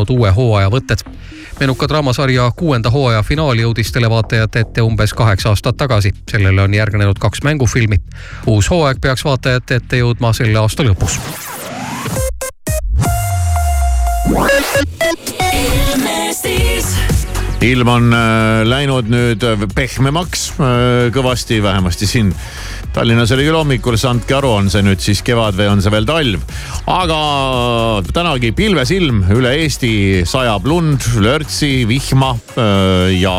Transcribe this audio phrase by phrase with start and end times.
[0.00, 1.04] saanud uue hooaja võtted.
[1.60, 6.12] menuka draamasarja kuuenda hooaja finaal jõudis televaatajate ette umbes kaheksa aastat tagasi.
[6.30, 7.96] sellele on järgnenud kaks mängufilmi.
[8.46, 11.18] uus hooaeg peaks vaatajate ette jõudma selle aasta lõpus
[17.60, 22.32] ilm on äh, läinud nüüd äh, pehmemaks äh, kõvasti, vähemasti siin
[22.90, 26.08] Tallinnas oli küll hommikul, andke aru, on see nüüd siis kevad või on see veel
[26.08, 26.42] talv.
[26.90, 27.18] aga
[28.10, 29.92] tänagi pilves ilm üle Eesti,
[30.26, 32.32] sajab lund, lörtsi, vihma
[33.14, 33.36] ja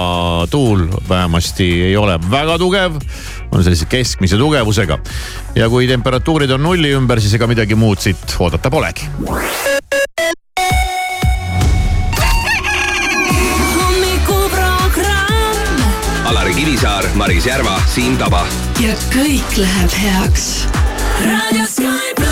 [0.52, 2.96] tuul vähemasti ei ole väga tugev.
[3.52, 5.00] on sellise keskmise tugevusega
[5.55, 9.12] ja kui temperatuurid on nulli ümber, siis ega midagi muud siit oodata polegi.
[16.52, 18.41] Alari Kivisaar, Maris Järva, Siim Taba.
[18.84, 20.68] ja kõik läheb heaks.
[21.24, 22.30] raadio Sky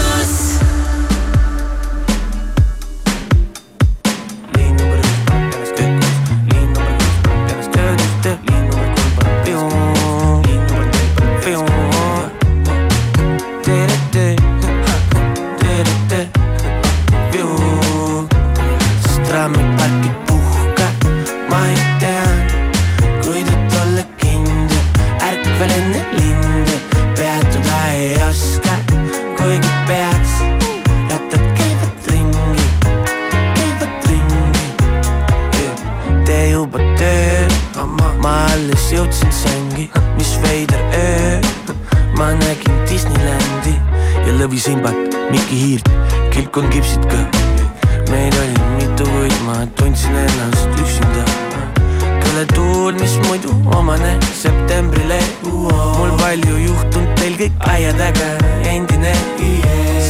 [57.40, 58.30] kõik aiad äge,
[58.68, 59.14] endine.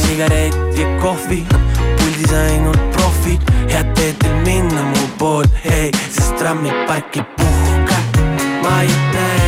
[0.02, 1.44] sigaret ja kohvi,
[1.98, 7.98] puldis ainult profid, head teed teil minna mu pool, hei, sest trammipark ei puhka.
[8.62, 9.39] ma ei näe,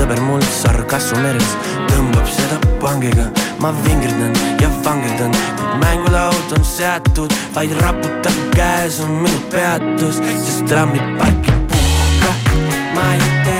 [0.00, 1.50] sõber mul sarkassu meres
[1.90, 3.26] tõmbab seda pangiga.
[3.60, 10.64] ma vingerdan ja vangerdan, kuid mängulaud on seatud, vaid raputab käes on minu peatus, sest
[10.70, 12.32] trammipark ei puhka.
[12.94, 13.59] ma ei tea,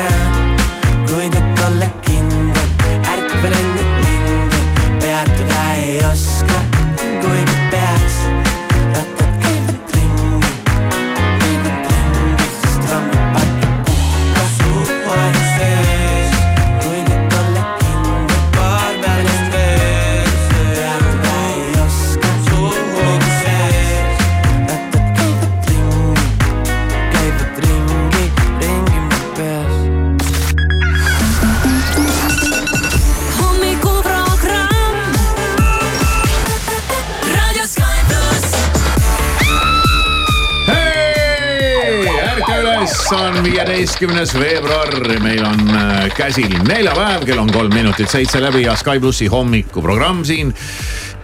[43.61, 44.89] viieteistkümnes veebruar,
[45.21, 50.25] meil on äh, käsil neljapäev, kell on kolm minutit seitse läbi ja Sky plussi hommikuprogramm
[50.25, 50.55] siin.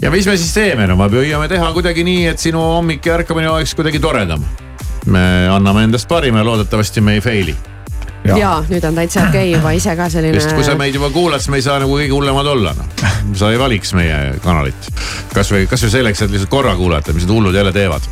[0.03, 3.17] ja mis me siis teeme, no me püüame teha kuidagi nii, et sinu hommik ja
[3.17, 4.45] ärkamine oleks kuidagi toredam.
[5.07, 7.57] me anname endast parima ja loodetavasti me ei fail'i
[8.25, 10.41] ja, ja nüüd on täitsa okei okay juba ise ka selline.
[10.41, 13.13] sest kui sa meid juba kuulad, siis me ei saa nagu kõige hullemad olla noh.
[13.33, 14.91] sa ei valiks meie kanalit.
[15.33, 18.11] kasvõi, kasvõi selleks, et lihtsalt korra kuulata, mis need hullud jälle teevad.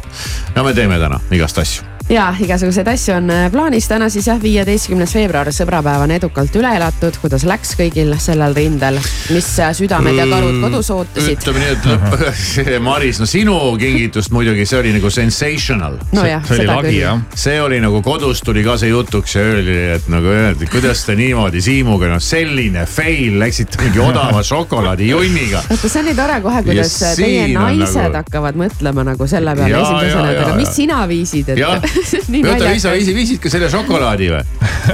[0.56, 4.36] no me teeme täna igast asju ja igasuguseid asju on äh, plaanis täna siis jah,
[4.42, 7.16] viieteistkümnes veebruar, sõbrapäev on edukalt üle elatud.
[7.20, 8.98] kuidas läks kõigil sellel rindel,
[9.32, 11.40] mis äh, südamed ja karud kodus ootasid?
[11.40, 12.18] ütleme nii, et lõpp,
[12.88, 15.96] Maris, no sinu kingitust muidugi, see oli nagu sensational.
[16.12, 17.22] nojah, seda lagi, küll.
[17.46, 21.16] see oli nagu kodus tuli ka see jutuks ja öeldi, et nagu öeldi, kuidas te
[21.16, 25.64] niimoodi Siimuga, noh selline fail, läksite mingi odava šokolaadijunniga.
[25.70, 28.20] vaata, see on nii tore kohe, kuidas teie naised nagu...
[28.20, 32.92] hakkavad mõtlema nagu selle peale esimese sõna, et aga mis sina viisid, et oota, Liisa,
[32.94, 34.42] viisid, viisid ka selle šokolaadi või?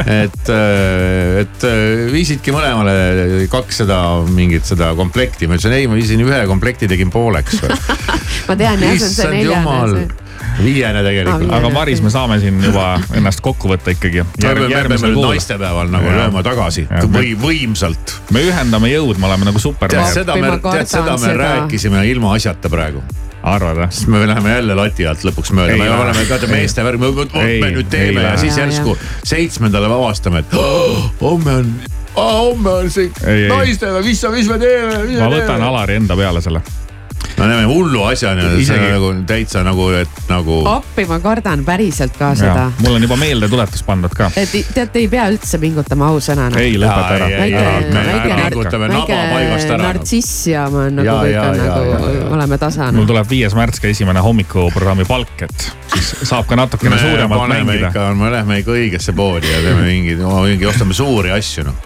[0.05, 4.01] et, äh, et äh, viisidki mõlemale kaks seda
[4.31, 7.63] mingit seda komplekti, ma ütlesin ei, ma viisin ühe komplekti, tegin pooleks
[8.49, 10.09] ma tean jah, see on see neljane
[10.61, 11.53] viiene tegelikult.
[11.53, 14.25] aga Maris, me saame siin juba ennast kokku võtta ikkagi.
[15.17, 18.17] naistepäeval nagu lööma tagasi või võimsalt.
[18.35, 20.13] me ühendame jõud, me oleme nagu supermehed.
[20.13, 23.05] tead, seda me, tead, seda me rääkisime ilmaasjata praegu
[23.43, 23.89] arvad või?
[23.95, 26.51] siis me läheme jälle lati alt lõpuks mööda, me oleme Ei.
[26.51, 27.13] meeste värk, me
[27.63, 30.55] me nüüd teeme ja siis järsku seitsmendale avastame, et
[31.21, 31.73] homme on,
[32.17, 33.11] homme on see
[33.49, 35.67] naistega, mis, mis me teeme, ma me võtan.
[35.71, 36.65] Alari enda peale selle.
[37.41, 42.17] Me näeme hullu asjana, see on nagu täitsa nagu, et nagu appi, ma kardan päriselt
[42.19, 42.67] ka seda.
[42.85, 44.31] mul on juba meeldetuletus pandud ka.
[44.37, 46.61] et teate, ei pea üldse pingutama ausõnana.
[46.61, 47.27] ei, lõpeta ära
[49.81, 53.09] nartsiss ja ma olen nagu kõik on nagu oleme tasane mul.
[53.09, 57.89] tuleb viies märts ka esimene hommikuprogrammi palk, et siis saab ka natukene me suuremalt mängida.
[57.89, 61.77] ikka, me lähme ikka õigesse poodi ja teeme mingeid, mingi ostame suuri asju noh.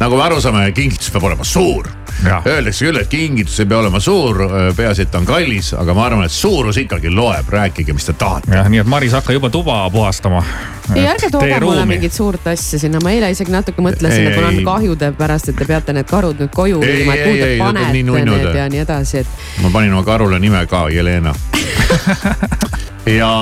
[0.00, 1.99] nagu me aru saame, kingitus peab olema suur.
[2.24, 4.42] Öeldakse küll, et kingitus ei pea olema suur,
[4.76, 8.12] peaasi, et ta on kallis, aga ma arvan, et suurus ikkagi loeb, rääkige, mis te
[8.12, 8.52] tahate.
[8.54, 10.42] jah, nii et Maris, hakka juba tuba puhastama.
[10.94, 14.48] ei, ärge tooge mulle mingit suurt asja sinna, ma eile isegi natuke mõtlesin, et mul
[14.50, 18.02] on kahjude pärast, et te peate need karud nüüd koju viima, et kuhu te panete
[18.02, 21.34] need ja nii edasi, et ma panin oma karule nime ka, Jelena.
[23.20, 23.32] ja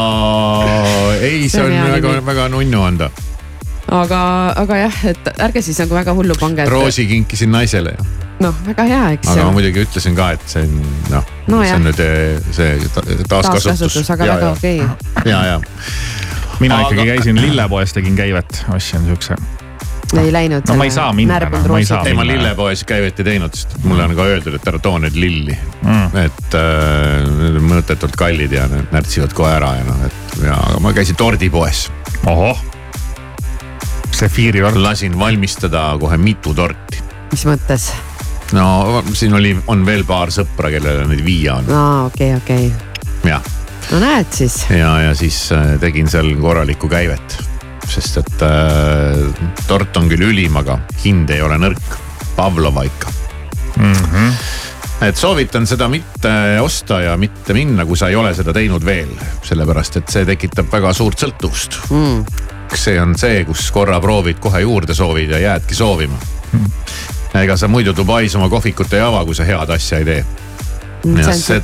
[1.21, 3.11] ei, see on on hea väga nimi., väga nunnu anda.
[3.91, 4.23] aga,
[4.57, 7.97] aga jah, et ärge siis nagu väga hullu pange, et roosi kinkisin naisele,
[8.41, 10.81] noh, väga hea, eks aga ma muidugi ütlesin ka, et see on
[11.11, 14.83] noh No see on nüüd eh, see ta- taaskasutus taaskasutus, aga väga okei.
[15.25, 15.61] ja, ja
[16.61, 19.37] mina Aga- ikkagi käisin lillepoes, tegin käivet, ostsin siukse.
[20.19, 20.63] ei läinud.
[20.69, 23.55] No ma ei saa minna enam, ma ei saa ei, ma lillepoes käivet ei teinud,
[23.55, 26.17] sest mulle on ka öeldud, et ära too nüüd lilli Mm.
[26.25, 30.57] et äh, need on mõttetult kallid ja need närtsivad kohe ära ja noh, et ja,
[30.71, 31.87] aga ma käisin tordipoes,
[32.27, 32.59] ohoh.
[34.13, 34.77] sefiiri tort.
[34.83, 36.99] lasin valmistada kohe mitu torti.
[37.33, 37.91] mis mõttes?
[38.57, 42.73] No siin oli, on veel paar sõpra, kellele neid viia on, aa, okei, okei.
[43.29, 43.43] jah.
[43.91, 44.63] no näed siis.
[44.71, 47.39] ja, ja siis äh, tegin seal korralikku käivet,
[47.89, 51.97] sest et äh, tort on küll ülim, aga hind ei ole nõrk.
[52.39, 53.11] Pavlova ikka
[53.79, 54.33] Mhm.
[55.07, 56.31] et soovitan seda mitte
[56.63, 59.11] osta ja mitte minna, kui sa ei ole seda teinud veel,
[59.47, 62.25] sellepärast et see tekitab väga suurt sõltuvust Mm.
[62.75, 66.19] see on see, kus korra proovid, kohe juurde soovid ja jäädki soovima.
[67.35, 70.25] Ega sa muidu Dubais oma kohvikut ei ava, kui sa head asja ei tee.
[71.17, 71.63] ja see,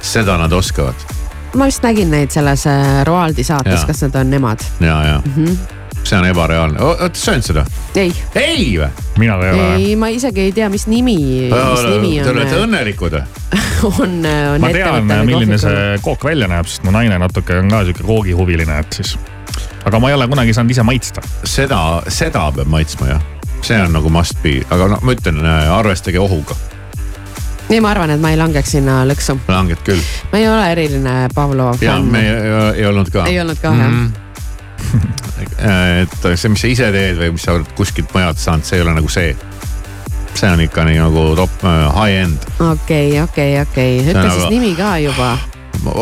[0.00, 1.16] seda nad oskavad
[1.56, 4.62] ma vist nägin neid selles äh, Roaldi saates, kas need on nemad?
[4.80, 5.56] ja, ja mm -hmm.
[6.04, 7.64] see on ebareaalne, oled söönud seda?
[7.94, 8.88] ei, ei või?
[9.18, 9.74] mina ka ei ole.
[9.74, 11.16] ei, ma isegi ei tea, mis nimi,
[11.50, 13.22] mis nimi Te olete on, õnnelikud või?
[14.02, 14.18] on,
[14.54, 18.04] on ma tean, milline see kook välja näeb, sest mu naine natuke on ka sihuke
[18.04, 19.16] koogihuviline, et siis.
[19.84, 21.24] aga ma ei ole kunagi saanud ise maitsta.
[21.44, 23.24] seda, seda peab maitsma jah,
[23.66, 25.40] see on nagu must be, aga noh, ma ütlen,
[25.74, 26.54] arvestage ohuga,
[27.70, 29.34] ei, ma arvan, et ma ei langeks sinna lõksu.
[29.50, 30.02] langed küll
[30.32, 32.20] ma ei ole eriline Pavlov ja fänn me.
[32.22, 33.26] ei, ei olnud ka.
[33.26, 34.12] ei olnud ka jah Mhm.
[36.02, 38.84] et see, mis sa ise teed või mis sa oled kuskilt mujalt saanud, see ei
[38.84, 39.32] ole nagu see.
[40.36, 42.44] see on ikka nii nagu top äh, high end.
[42.60, 45.30] okei, okei, okei, ütle See siis nagu- nimi ka juba.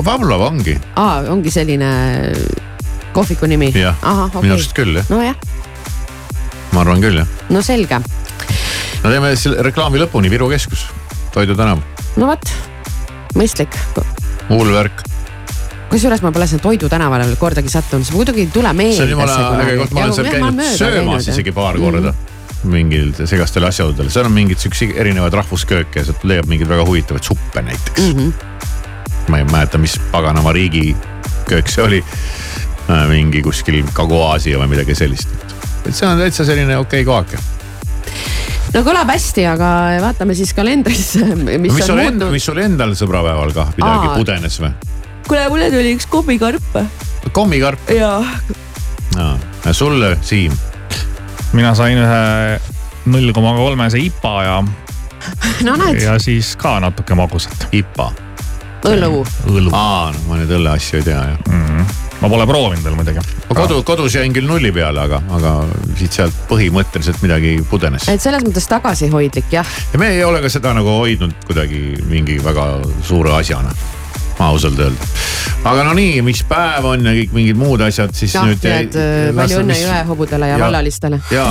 [0.05, 1.89] Pavlov ongi, aa, ongi selline
[3.15, 3.71] kohviku nimi?
[4.03, 5.35] Ahah, minu okei arust küll jah, nojah,
[6.75, 7.33] ma arvan küll jah.
[7.55, 8.01] no selge,
[9.03, 10.87] no teeme selle reklaami lõpuni, Viru keskus,
[11.35, 11.83] Toidu tänav,
[12.21, 12.55] no vot,
[13.39, 13.79] mõistlik.
[14.51, 15.03] hull värk.
[15.93, 19.01] kusjuures ma pole sinna Toidu tänavale veel kordagi sattunud, see muidugi ei tule meelde.
[19.01, 22.15] see on jumala äge koht, ma olen seal käinud söömas isegi paar korda
[22.65, 22.73] Mhm.
[22.73, 27.27] mingil segastel asjaoludel, seal on mingeid siukseid erinevaid rahvuskööke ja sealt leiab mingeid väga huvitavaid
[27.27, 28.21] suppe näiteks mm.
[28.21, 29.29] -hmm.
[29.29, 30.97] ma ei mäleta, mis paganama riigi
[31.49, 32.05] köök see oli.
[33.09, 35.29] mingi kuskil Kagu-Aasia või midagi sellist.
[35.85, 37.39] Et see on täitsa selline okei okay kohake.
[38.75, 39.71] no kõlab hästi, aga
[40.05, 42.35] vaatame siis kalendrisse, mis, mis on sul endal, muutunud.
[42.35, 44.19] mis sul endal sõbrapäeval kah midagi Aa.
[44.19, 44.73] pudenes või?
[45.29, 46.79] kuule, mulle tuli üks kommikarp
[47.33, 50.53] kommikarp, ja sulle Siim,
[51.57, 52.23] mina sain ühe
[53.13, 54.59] null koma kolmese IPA ja,
[55.69, 58.11] no näed, ja siis ka natuke magusat IPA.
[59.49, 59.71] õlu.
[59.73, 62.03] aa, no ma neid õlleasju ei tea jah.
[62.25, 63.21] Ma pole proovinud veel muidugi.
[63.51, 65.51] ma kodu, kodus jäin küll nulli peale, aga, aga
[65.99, 68.07] siit-sealt põhimõtteliselt midagi pudenes.
[68.09, 72.39] et selles mõttes tagasihoidlik jah, ja me ei ole ka seda nagu hoidnud kuidagi mingi
[72.45, 72.65] väga
[73.05, 73.75] suure asjana,
[74.41, 75.11] ausalt öelda.
[75.69, 78.65] aga no nii, mis päev on ja kõik mingid muud asjad, siis jah, nüüd.
[78.65, 80.65] nii et äh, palju õnne jõehobudele ja Ja.
[80.65, 81.21] vallalistele.
[81.35, 81.47] ja,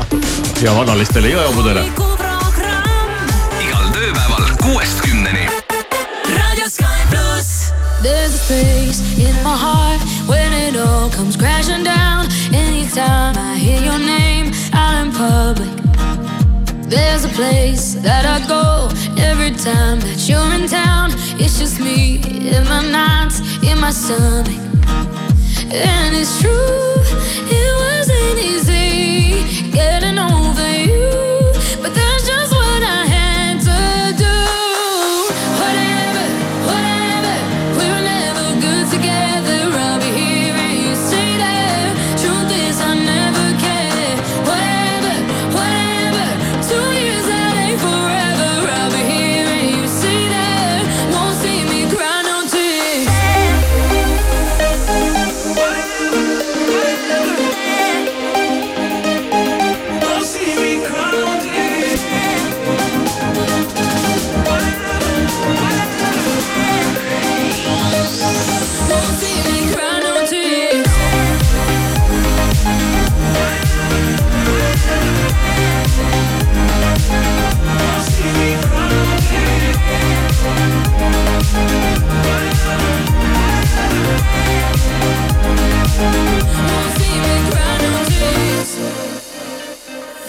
[0.64, 1.86] ja vallalistele jõeobudele.
[3.64, 5.03] igal tööpäeval kuuest
[8.04, 12.26] There's a space in my heart when it all comes crashing down.
[12.52, 15.72] Anytime I hear your name out in public,
[16.86, 21.12] there's a place that I go every time that you're in town.
[21.40, 22.20] It's just me
[22.54, 24.52] in my nights, in my stomach.
[25.72, 27.00] And it's true,
[27.58, 30.13] it wasn't easy getting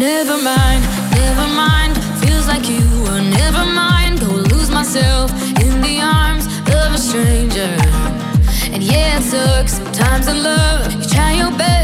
[0.05, 0.83] never mind,
[1.21, 1.97] never mind.
[2.21, 4.19] Feels like you were never mind.
[4.19, 5.31] Go lose myself
[5.63, 6.45] in the arms
[6.79, 7.73] of a stranger.
[8.73, 10.93] And yeah, it sucks sometimes in love.
[10.93, 11.74] You try your best,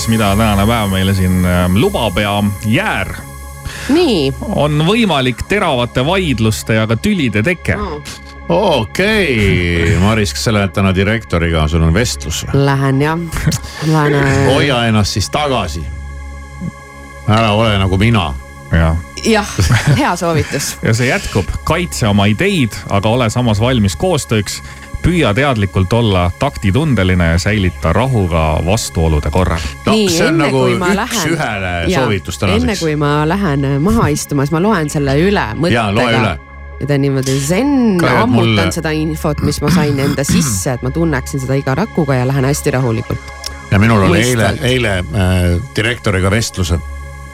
[0.00, 3.10] siis, mida tänane päev meile siin ähm, lubab ja jäär
[3.92, 7.76] nii on võimalik teravate vaidluste ja ka tülide teke.
[8.48, 12.62] okei okay., Maris, kas sa lähed täna direktoriga, sul on vestlus või?
[12.64, 13.44] lähen jah,
[13.92, 14.48] lähen äh,.
[14.48, 15.84] hoia ennast siis tagasi.
[17.28, 18.30] ära ole nagu mina.
[18.72, 19.52] jah, jah,
[19.98, 20.76] hea soovitus.
[20.86, 24.62] ja see jätkub, kaitse oma ideid, aga ole samas valmis koostööks.
[25.02, 29.62] Püüa teadlikult olla taktitundeline ja säilita rahu ka vastuolude korral.
[29.86, 32.80] no Nii, see on enne, nagu kui ma üks lähen- ühele Jaa, soovitus enne tänaseks.
[32.84, 36.36] kui ma lähen äh, maha istuma, siis ma loen selle üle mõttega.
[36.80, 37.72] ja teen niimoodi zen,
[38.04, 42.14] ammutan mulle- seda infot, mis ma sain enda sisse, et ma tunneksin seda iga rakuga
[42.20, 43.32] ja lähen hästi rahulikult.
[43.70, 46.74] ja minul oli eile Mõistvalt., eile äh, direktoriga vestlus.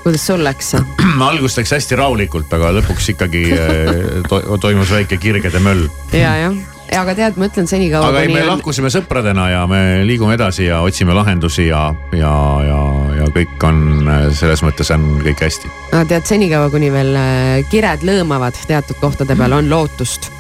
[0.05, 0.75] kuidas sul läks?
[1.31, 5.89] algus läks hästi rahulikult, aga lõpuks ikkagi äh, to toimus väike kirgede möll.
[6.13, 6.55] ja, jah,
[6.95, 10.69] aga tead, ma ütlen senikaua, aga ei, me on, lahkusime sõpradena ja me liigume edasi
[10.69, 12.33] ja otsime lahendusi ja, ja,
[12.67, 12.81] ja,
[13.21, 15.71] ja kõik on selles mõttes on kõik hästi.
[15.91, 20.31] aga tead, senikaua, kuni veel äh, kired lõõmavad teatud kohtade peal, on lootust.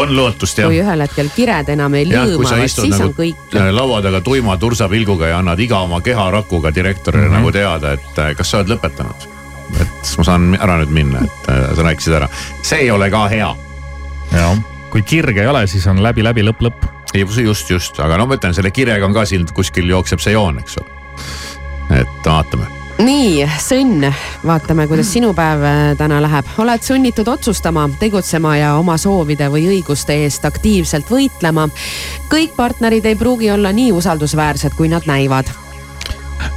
[0.00, 2.96] on lootust jah kui ühel hetkel kired enam ei jah, kui sa lõõma, istud siis
[2.96, 7.34] nagu on kõik äh, laua taga tuima tursapilguga ja annad iga oma keharakuga direktorile mm
[7.34, 7.44] -hmm.
[7.44, 9.28] nagu teada, et äh, kas sa oled lõpetanud.
[9.80, 12.28] et siis ma saan ära nüüd minna, et sa rääkisid ära.
[12.62, 13.54] see ei ole ka hea.
[14.32, 14.56] jah,
[14.90, 16.88] kui kirge ei ole, siis on läbi-läbi lõpp-lõpp.
[17.14, 20.34] ei, just, just, aga no ma ütlen, selle kirega on ka siin kuskil jookseb see
[20.36, 21.00] joon, eks ole.
[22.00, 22.66] et vaatame.
[23.00, 24.04] nii, Sõnn,
[24.46, 26.52] vaatame, kuidas sinu päev äh, täna läheb.
[26.58, 31.68] oled sunnitud otsustama, tegutsema ja oma soovide või õiguste eest aktiivselt võitlema.
[32.30, 35.50] kõik partnerid ei pruugi olla nii usaldusväärsed, kui nad näivad.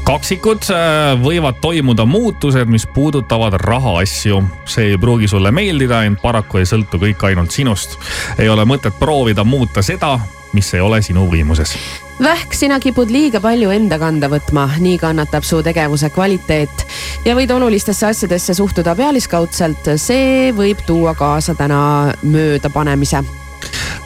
[0.03, 4.43] Kaksikud äh, võivad toimuda muutused, mis puudutavad rahaasju.
[4.65, 7.99] see ei pruugi sulle meeldida, ent paraku ei sõltu kõik ainult sinust.
[8.37, 10.19] ei ole mõtet proovida muuta seda,
[10.53, 11.75] mis ei ole sinu võimuses.
[12.23, 16.87] vähk, sina kipud liiga palju enda kanda võtma, nii kannatab su tegevuse kvaliteet
[17.25, 19.95] ja võid olulistesse asjadesse suhtuda pealiskaudselt.
[19.97, 23.42] see võib tuua kaasa täna möödapanemise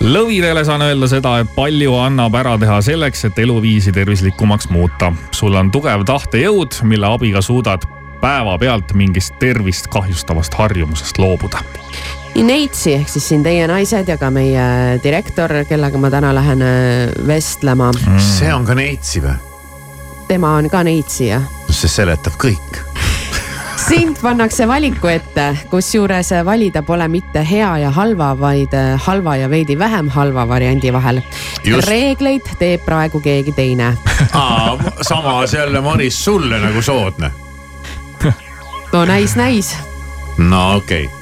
[0.04, 5.14] lõvidele saan öelda seda, et palju annab ära teha selleks, et eluviisi tervislikumaks muuta.
[5.32, 7.86] sul on tugev tahtejõud, mille abiga suudad
[8.22, 11.62] päevapealt mingist tervist kahjustavast harjumusest loobuda.
[12.38, 17.28] Neitsi ehk siis siin teie naised ja ka meie direktor, kellega ma täna lähen äh,
[17.28, 19.38] vestlema, see on ka neitsi või?
[20.28, 21.44] tema on ka Neitsi jah.
[21.72, 22.82] see seletab kõik.
[23.78, 29.50] Sind pannakse valiku ette, kusjuures valida pole mitte hea ja halva, vaid äh, halva ja
[29.50, 31.22] veidi vähem halva variandi vahel.
[31.88, 33.94] Reegleid teeb praegu keegi teine.
[35.02, 37.32] samas jälle Maris sulle nagu soodne.
[38.94, 39.78] no näis, näis.
[40.38, 41.18] no okei okay.,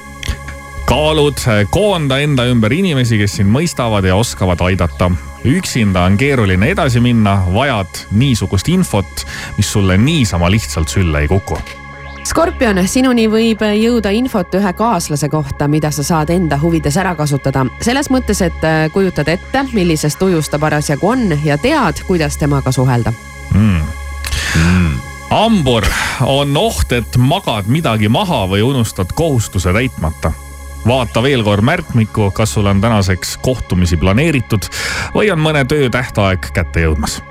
[0.86, 5.12] kaalud, koonda enda ümber inimesi, kes sind mõistavad ja oskavad aidata.
[5.46, 9.26] üksinda on keeruline edasi minna, vajad niisugust infot,
[9.58, 11.58] mis sulle niisama lihtsalt sülle ei kuku
[12.26, 17.66] Skorpion, sinuni võib jõuda infot ühe kaaslase kohta, mida sa saad enda huvides ära kasutada.
[17.82, 22.72] selles mõttes, et äh, kujutad ette, millises tujus ta parasjagu on ja tead, kuidas temaga
[22.72, 23.14] suhelda.
[25.30, 25.86] hambur,
[26.22, 30.34] on oht, et magad midagi maha või unustad kohustuse täitmata.
[30.88, 34.66] vaata veel kord märkmikku, kas sul on tänaseks kohtumisi planeeritud
[35.14, 37.22] või on mõne töö tähtaeg kätte jõudmas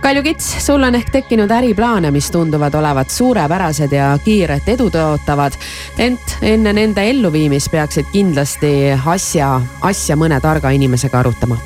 [0.00, 5.58] Kalju Kits, sul on ehk tekkinud äriplaane, mis tunduvad olevat suurepärased ja kiiret edu tõotavad.
[5.98, 11.58] ent enne nende elluviimist peaksid kindlasti asja, asja mõne targa inimesega arutama.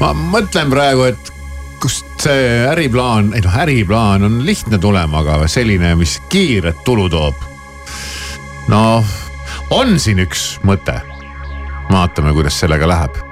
[0.00, 1.32] ma mõtlen praegu, et
[1.82, 7.34] kust see äriplaan, ei noh, äriplaan on lihtne tulema, aga selline, mis kiiret tulu toob.
[8.68, 9.04] noh,
[9.70, 11.00] on siin üks mõte.
[11.90, 13.22] vaatame, kuidas sellega läheb.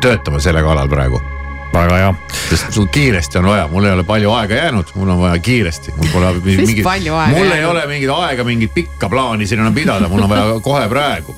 [0.00, 1.33] töötame selle kallal praegu
[1.74, 2.14] väga hea.
[2.44, 5.94] sest sul kiiresti on vaja, mul ei ole palju aega jäänud, mul on vaja kiiresti,
[5.96, 6.84] mul pole mingit,
[7.34, 10.88] mul ei ole mingit aega mingit pikka plaani siin enam pidada, mul on vaja kohe
[10.88, 11.36] praegu.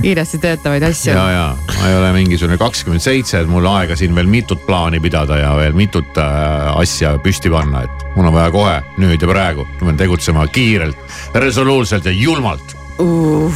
[0.00, 1.12] kiiresti töötavaid asju.
[1.12, 1.46] ja, ja.
[1.78, 5.54] Ma ei ole mingisugune kakskümmend seitse, et mul aega siin veel mitut plaani pidada ja
[5.56, 9.90] veel mitut äh, asja püsti panna, et mul on vaja kohe nüüd ja praegu, ma
[9.90, 10.98] pean tegutsema kiirelt,
[11.34, 12.76] resoluutselt ja julmalt.
[12.98, 13.54] Uh..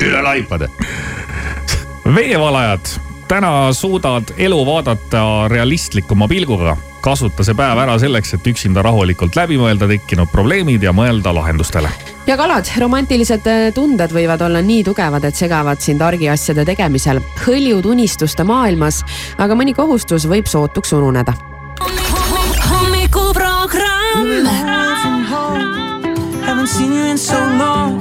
[0.00, 0.68] üle laipade.
[2.14, 6.76] Veevalajad täna suudad elu vaadata realistlikuma pilguga.
[7.00, 11.90] kasuta see päev ära selleks, et üksinda rahulikult läbi mõelda tekkinud probleemid ja mõelda lahendustele.
[12.26, 17.20] ja kalad, romantilised äh, tunded võivad olla nii tugevad, et segavad sind argiasjade tegemisel.
[17.44, 19.04] hõljud unistuste maailmas,
[19.38, 21.32] aga mõni kohustus võib sootuks ununeda.
[22.70, 24.48] hommikuprogramm.
[26.48, 28.00] Haven't seen you in so long,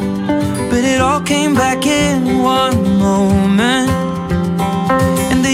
[0.69, 4.07] but it all came back in one moment.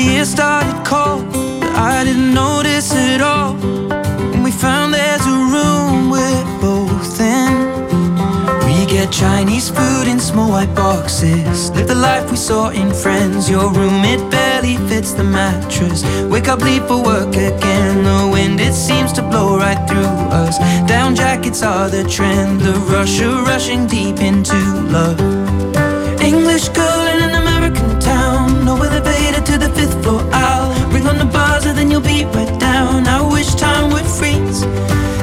[0.03, 3.55] Year started cold, but I didn't notice it all.
[4.33, 7.53] And we found there's a room we're both in.
[8.65, 11.71] We get Chinese food in small white boxes.
[11.71, 13.49] Live the life we saw in Friends.
[13.49, 16.03] Your room, it barely fits the mattress.
[16.29, 18.03] Wake up, leave for work again.
[18.03, 20.13] The wind, it seems to blow right through
[20.43, 20.57] us.
[20.87, 22.61] Down jackets are the trend.
[22.61, 24.57] The rush of rushing deep into
[24.97, 25.19] love.
[26.21, 26.92] English girl
[29.75, 30.21] fifth floor.
[30.31, 33.07] I'll ring on the buzzer, then you'll be right down.
[33.07, 34.61] I wish time would freeze.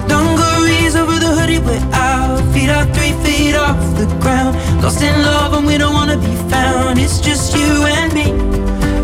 [0.08, 2.40] Dungarees over the hoodie, we're out.
[2.52, 4.56] Feet are three feet off the ground.
[4.82, 6.98] Lost in love, and we don't wanna be found.
[6.98, 8.26] It's just you and me.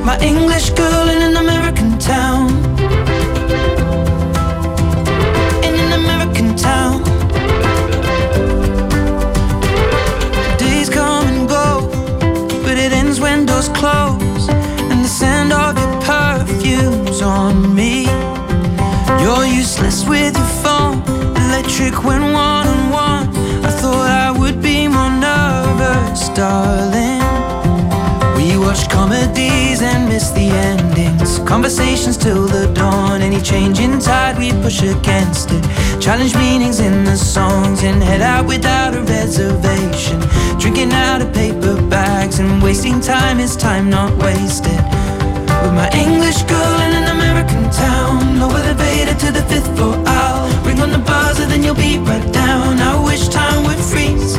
[0.05, 2.47] My English girl in an American town.
[19.77, 21.03] Useless with your phone,
[21.37, 23.29] electric when one on one.
[23.65, 27.21] I thought I would be more nervous, darling.
[28.37, 31.41] We watch comedies and miss the endings.
[31.41, 33.21] Conversations till the dawn.
[33.21, 35.63] Any change in tide, we push against it.
[36.01, 40.21] Challenge meanings in the songs and head out without a reservation.
[40.59, 44.81] Drinking out of paper bags and wasting time is time not wasted.
[45.63, 46.56] With my English girl
[49.49, 49.95] fifth floor.
[50.07, 52.79] I'll ring on the buzzer, then you'll be right down.
[52.79, 54.35] I wish time would freeze.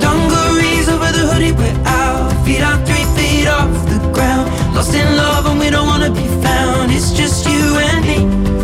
[0.00, 2.32] Dungarees over the hoodie, we're out.
[2.44, 4.50] Feet are three feet off the ground.
[4.74, 6.92] Lost in love, and we don't wanna be found.
[6.92, 8.61] It's just you and me.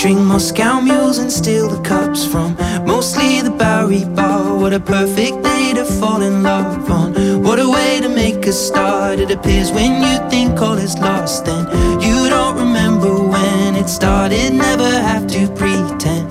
[0.00, 4.56] Drink Moscow mules and steal the cups from mostly the Bowery Bar.
[4.56, 7.12] What a perfect day to fall in love on.
[7.42, 9.18] What a way to make a start.
[9.18, 11.66] It appears when you think all is lost, then
[12.00, 14.54] you don't remember when it started.
[14.54, 16.30] Never have to pretend.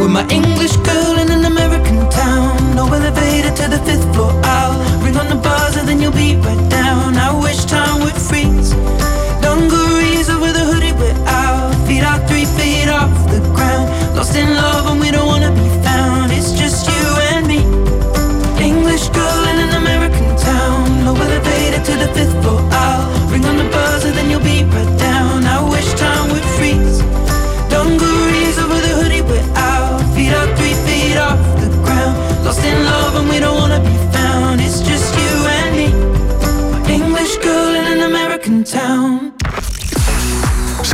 [0.00, 4.32] With my English girl in an American town, no elevator to the fifth floor.
[4.42, 7.14] I'll ring on the buzzer, then you'll be right down.
[7.14, 8.37] I wish time would freeze.
[14.28, 16.32] Lost in love, and we don't wanna be found.
[16.32, 17.60] It's just you and me.
[18.62, 21.02] English girl in an American town.
[21.02, 22.60] No elevator to the fifth floor.
[22.70, 23.97] I'll ring on the buzzer,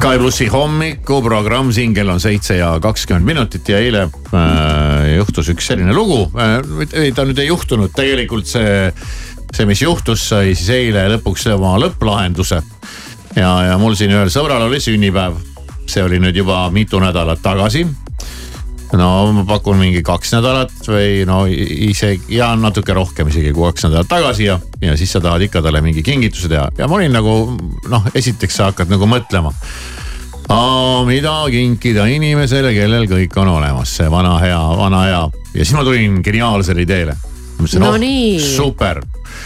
[0.05, 5.71] Sky plussi hommikuprogramm, siin kell on seitse ja kakskümmend minutit ja eile äh, juhtus üks
[5.71, 6.59] selline lugu äh,.
[6.93, 8.91] ei, ta nüüd ei juhtunud, tegelikult see,
[9.49, 12.61] see, mis juhtus, sai siis eile lõpuks oma lõpplahenduse.
[13.33, 15.41] ja, ja mul siin ühel sõbral oli sünnipäev,
[15.89, 17.87] see oli nüüd juba mitu nädalat tagasi.
[18.93, 19.09] no
[19.41, 24.13] ma pakun mingi kaks nädalat või no isegi ja natuke rohkem isegi kui kaks nädalat
[24.13, 27.39] tagasi ja, ja siis sa tahad ikka talle mingi kingituse teha ja ma olin nagu
[27.89, 29.57] noh, esiteks sa hakkad nagu mõtlema.
[31.07, 35.23] Mida kinkida inimesele, kellel kõik on olemas, see vana hea, vana hea
[35.55, 37.17] ja siis ma tulin geniaalsele ideele.
[37.79, 38.41] no oh, nii.
[38.41, 39.01] super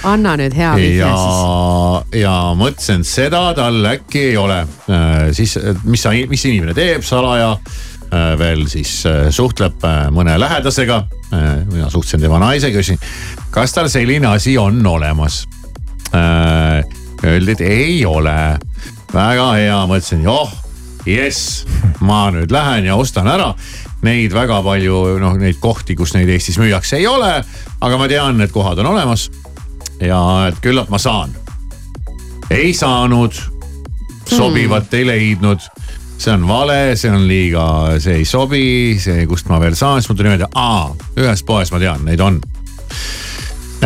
[0.09, 2.23] anna nüüd hea vihje siis.
[2.23, 5.29] ja mõtlesin, seda tal äkki ei ole äh,.
[5.37, 11.03] siis, mis sa, mis inimene teeb salaja äh, veel siis äh, suhtleb mõne lähedasega.
[11.73, 13.01] mina suhtlesin tema naisega, küsisin,
[13.53, 15.43] kas tal selline asi on olemas.
[17.19, 18.57] Öeldi, et ei ole.
[19.13, 20.49] väga hea, mõtlesin, joh,
[21.17, 21.65] jess,
[22.01, 23.53] ma nüüd lähen ja ostan ära
[24.07, 27.33] neid väga palju, noh, neid kohti, kus neid Eestis müüakse, ei ole.
[27.81, 29.29] aga ma tean, need kohad on olemas
[30.03, 31.35] ja et küllap ma saan.
[32.51, 33.35] ei saanud,
[34.29, 34.99] sobivat hmm.
[34.99, 35.71] ei leidnud
[36.19, 37.65] see on vale, see on liiga,
[38.03, 41.71] see ei sobi, see, kust ma veel saan, siis ma tulin meelde, aa, ühes poes
[41.71, 42.41] ma tean, neid on.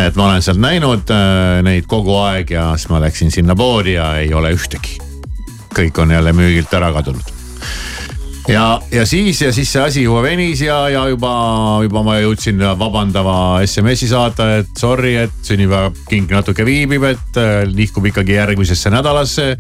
[0.01, 3.99] et ma olen sealt näinud äh, neid kogu aeg ja siis ma läksin sinna poodi
[3.99, 5.12] ja ei ole ühtegi.
[5.77, 7.33] Kõik on jälle müügilt ära kadunud
[8.49, 11.33] ja, ja siis ja siis see asi juba venis ja, ja juba,
[11.85, 18.09] juba ma jõudsin vabandava SMS-i saata, et sorry, et sünnipäevakink natuke viibib, et äh, nihkub
[18.11, 19.57] ikkagi järgmisesse nädalasse.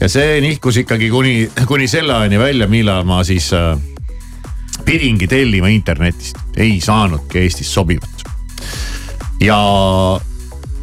[0.00, 1.34] ja see nihkus ikkagi kuni,
[1.68, 3.76] kuni selle ajani välja, millal ma siis äh,
[4.84, 8.26] pidingi tellima internetist, ei saanudki Eestis sobivat.
[9.40, 9.60] ja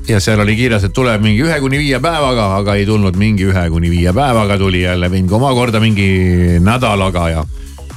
[0.08, 3.48] ja seal oli kirjas, et tuleb mingi ühe kuni viie päevaga, aga ei tulnud mingi
[3.50, 6.10] ühe kuni viie päevaga, tuli jälle mingi omakorda mingi
[6.64, 7.46] nädalaga ja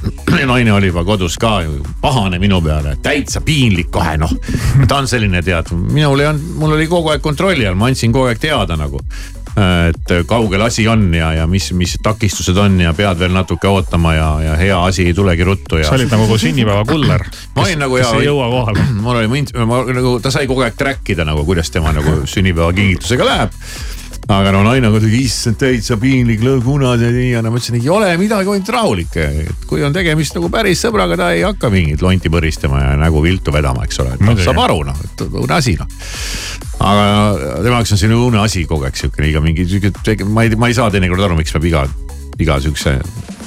[0.49, 1.59] naine oli juba kodus ka
[2.01, 4.33] pahane minu peale, täitsa piinlik kohe noh.
[4.87, 8.13] ta on selline tead, minul ei olnud, mul oli kogu aeg kontrolli all, ma andsin
[8.13, 8.99] kogu aeg teada nagu
[9.59, 14.13] et kaugel asi on ja, ja mis, mis takistused on ja pead veel natuke ootama
[14.15, 15.89] ja, ja hea asi ei tulegi ruttu ja.
[15.89, 17.25] sa olid nagu sünnipäeva kuller.
[17.55, 18.11] ma olin nagu ja.
[18.15, 18.85] ei jõua kohale.
[19.03, 23.27] mul oli, ma nagu, ta sai kogu aeg track ida nagu, kuidas tema nagu sünnipäevakingitusega
[23.27, 23.59] läheb
[24.29, 27.89] aga no naine kuidagi, issand täitsa piinlik, lõõgunad ja nii ja no ma ütlesin, ei
[27.91, 29.17] ole midagi, ainult rahulik.
[29.67, 33.53] kui on tegemist nagu päris sõbraga, ta ei hakka mingit lonti põristama ja nägu viltu
[33.53, 35.89] vedama, eks ole, et noh, saab aru noh, et õudne asi noh.
[36.79, 37.05] aga
[37.65, 40.71] tema jaoks on selline õudne asi kogu aeg sihuke iga mingi sihuke, ma ei, ma
[40.71, 41.85] ei saa teinekord aru, miks peab iga,
[42.39, 42.99] iga sihukese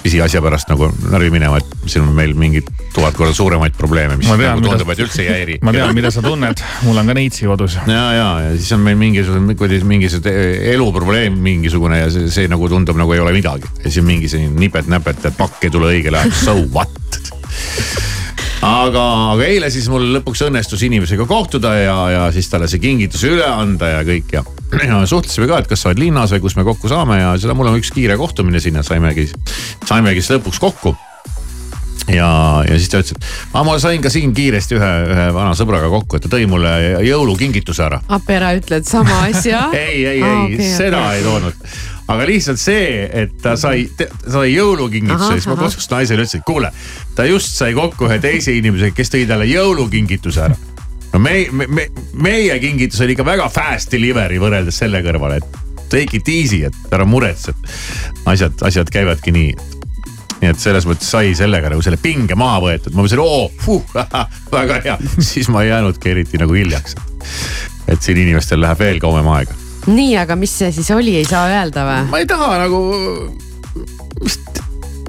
[0.04, 4.28] pisiasja pärast nagu närvi minema, et siin on meil mingid tuhat korda suuremaid probleeme, mis
[4.28, 5.58] tean, nagu tundub, et üldse ei häiri.
[5.64, 7.78] ma tean, mida sa tunned, mul on ka neitsi kodus.
[7.88, 12.68] ja, ja, ja siis on meil mingisugune, kuidagi mingisugune eluprobleem mingisugune ja see, see nagu
[12.72, 13.70] tundub nagu ei ole midagi.
[13.80, 16.92] ja siis on mingi selline nipet-näpet, et pakk ei tule õigel ajal, so what
[18.64, 23.24] aga, aga eile siis mul lõpuks õnnestus inimesega kohtuda ja, ja siis talle see kingitus
[23.28, 24.44] üle anda ja kõik ja,
[24.80, 27.56] ja suhtlesime ka, et kas sa oled linnas või kus me kokku saame ja seda
[27.56, 29.28] mul on üks kiire kohtumine sinna, saimegi,
[29.84, 30.96] saimegi siis lõpuks kokku.
[32.04, 35.88] Ja, ja siis ta ütles, et ma sain ka siin kiiresti ühe, ühe vana sõbraga
[35.88, 36.74] kokku, et ta tõi mulle
[37.06, 38.02] jõulukingituse ära.
[38.12, 39.70] appi ära ütled sama asja?
[39.86, 41.64] Ei, ei, ei seda ei toonud
[42.08, 46.70] aga lihtsalt see, et ta sai, sai jõulukingituse, siis ma kodus naisele ütlesin, et kuule,
[47.16, 50.58] ta just sai kokku ühe teise inimesega, kes tõi talle jõulukingituse ära.
[51.14, 51.86] no me, me, me,
[52.26, 56.92] meie kingitus oli ikka väga fast delivery võrreldes selle kõrvale, et take it easy, et
[56.92, 59.54] ära muretse, et asjad, asjad käivadki nii.
[60.42, 63.78] Nii et selles mõttes sai sellega nagu selle pinge maha võetud, ma mõtlesin, oo,
[64.52, 65.00] väga hea,
[65.32, 66.98] siis ma ei jäänudki eriti nagu hiljaks.
[67.88, 71.48] et siin inimestel läheb veel kauem aega nii, aga mis see siis oli, ei saa
[71.52, 72.02] öelda või?
[72.12, 72.80] ma ei taha nagu,
[74.22, 74.62] vist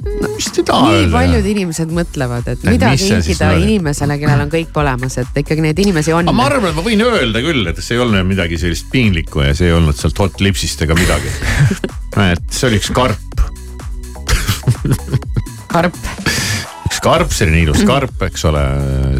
[0.06, 1.12] no vist ei taha nii öelda.
[1.16, 6.14] paljud inimesed mõtlevad, et mida kinkida inimesele, kellel on kõik olemas, et ikkagi neid inimesi
[6.16, 6.30] on.
[6.36, 9.54] ma arvan, et ma võin öelda küll, et see ei olnud midagi sellist piinlikku ja
[9.56, 11.32] see ei olnud sealt hot lipsist ega midagi
[12.32, 13.44] et see oli üks karp
[15.72, 15.98] karp
[16.86, 18.62] üks karp, selline ilus karp, eks ole,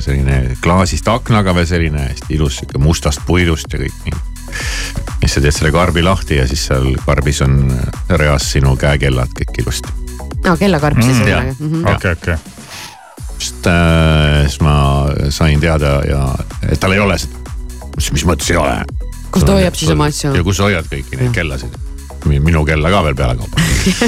[0.04, 4.35] selline klaasist aknaga veel selline hästi ilus sihuke mustast puidust ja kõik nii
[5.20, 7.58] siis sa teed selle karbi lahti ja siis seal karbis on
[8.20, 9.94] reas sinu käekellad kõik ilusti.
[10.44, 11.56] aa, kellakarp siis on väga.
[11.58, 11.88] Mhm.
[11.94, 12.36] okei, okei.
[13.38, 14.76] sest äh, siis ma
[15.30, 16.22] sain teada ja,
[16.68, 17.42] et tal ei ole seda.
[17.96, 18.78] mis, mis mõttes ei ole?
[19.30, 20.32] kus ta hoiab siis oma asju?
[20.36, 21.76] ja kus sa hoiad kõiki neid kellasid
[22.26, 23.64] minu kella ka veel pealekauba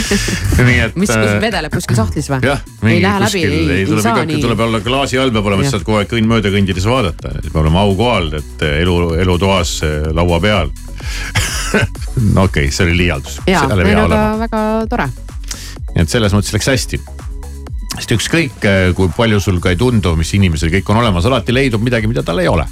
[0.68, 0.96] nii et.
[0.98, 2.40] mis, kus vedeleb kuskil sahtlis või?
[2.48, 5.86] jah, mingi kuskil, ei, ei tuleb ikka, tuleb olla klaasi all peab olema, et saad
[5.86, 9.78] kogu aeg kõnn mööda kõndides vaadata, peab olema aukohal, et elu, elutoas
[10.16, 10.74] laua peal
[12.34, 13.40] no okei okay,, see oli liialdus.
[13.46, 15.08] jaa, ei no aga väga tore.
[15.94, 17.02] nii et selles mõttes läks hästi
[17.98, 21.54] sest ükskõik äh, kui palju sul ka ei tundu, mis inimesel kõik on olemas, alati
[21.54, 22.66] leidub midagi, mida tal ei ole.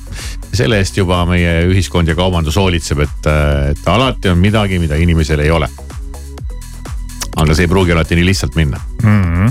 [0.57, 4.97] selle eest juba meie ühiskond ja kaubandus hoolitseb, et, äh, et alati on midagi, mida
[4.97, 5.69] inimesel ei ole.
[7.37, 9.25] aga see ei pruugi alati nii lihtsalt minna mm.
[9.25, 9.51] -hmm.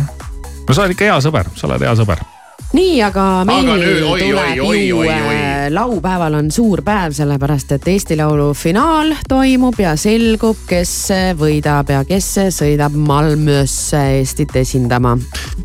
[0.67, 2.34] no sa oled ikka hea sõber, sa oled hea sõber
[2.75, 5.71] nii, aga meil Aga nüüd- oi, tuleb oi, oi, ju oi, äh, oi.
[5.73, 10.91] laupäeval on suur päev, sellepärast et Eesti Laulu finaal toimub ja selgub, kes
[11.39, 15.17] võidab ja kes sõidab Malmösse Eestit esindama.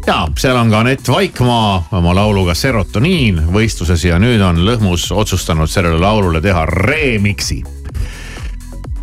[0.06, 5.68] ja seal on ka Anett Vaikmaa oma lauluga Serotoniin võistluses ja nüüd on Lõhmus otsustanud
[5.70, 7.62] sellele laulule teha remix'i.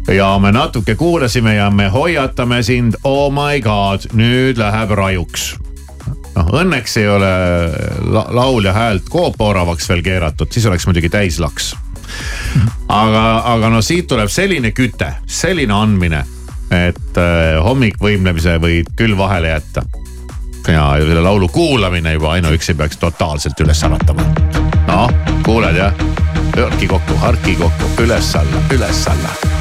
[0.07, 5.57] ja me natuke kuulasime ja me hoiatame sind, oh my god, nüüd läheb rajuks.
[6.37, 7.33] Noh, õnneks ei ole
[8.13, 11.73] la laulja häält koopooravaks veel keeratud, siis oleks muidugi täislaks.
[12.87, 13.23] aga,
[13.53, 16.23] aga no siit tuleb selline küte, selline andmine,
[16.71, 19.83] et äh, hommikvõimlemise võid küll vahele jätta
[20.67, 24.25] ja selle laulu kuulamine juba ainuüksi peaks totaalselt üles äratama.
[24.87, 25.11] noh,
[25.45, 25.93] kuuled jah?
[26.57, 29.56] hõrki kokku, harki kokku, üles-alla, üles-alla.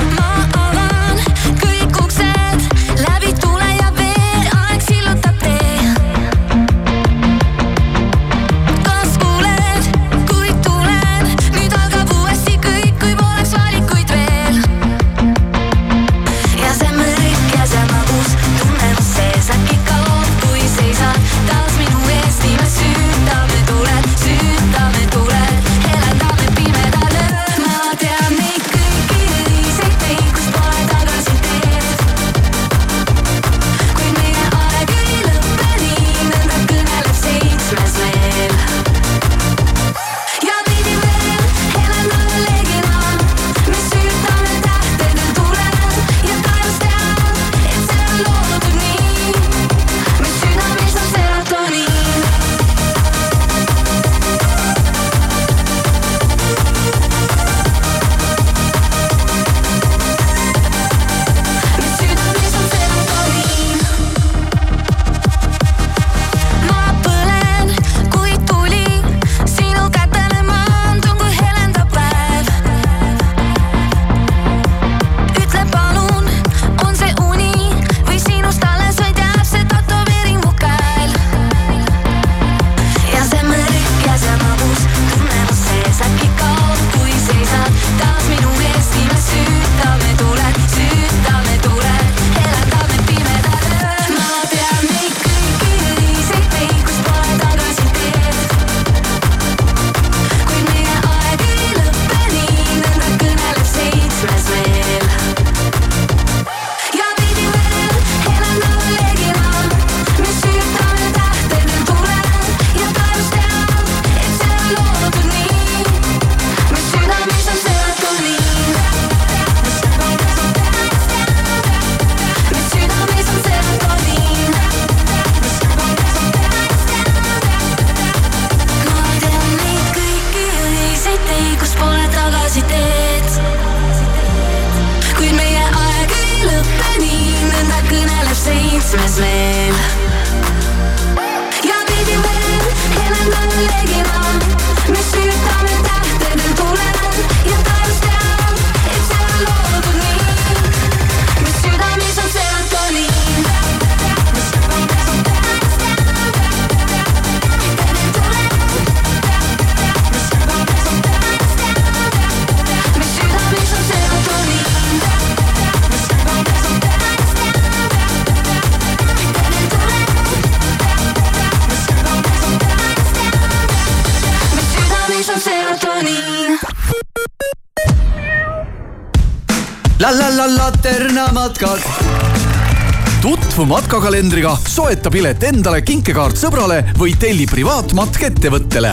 [183.67, 188.93] Tutvu matkakalendriga, soeta pilet endale, kinkekaart sõbrale või telli privaatmatk ettevõttele.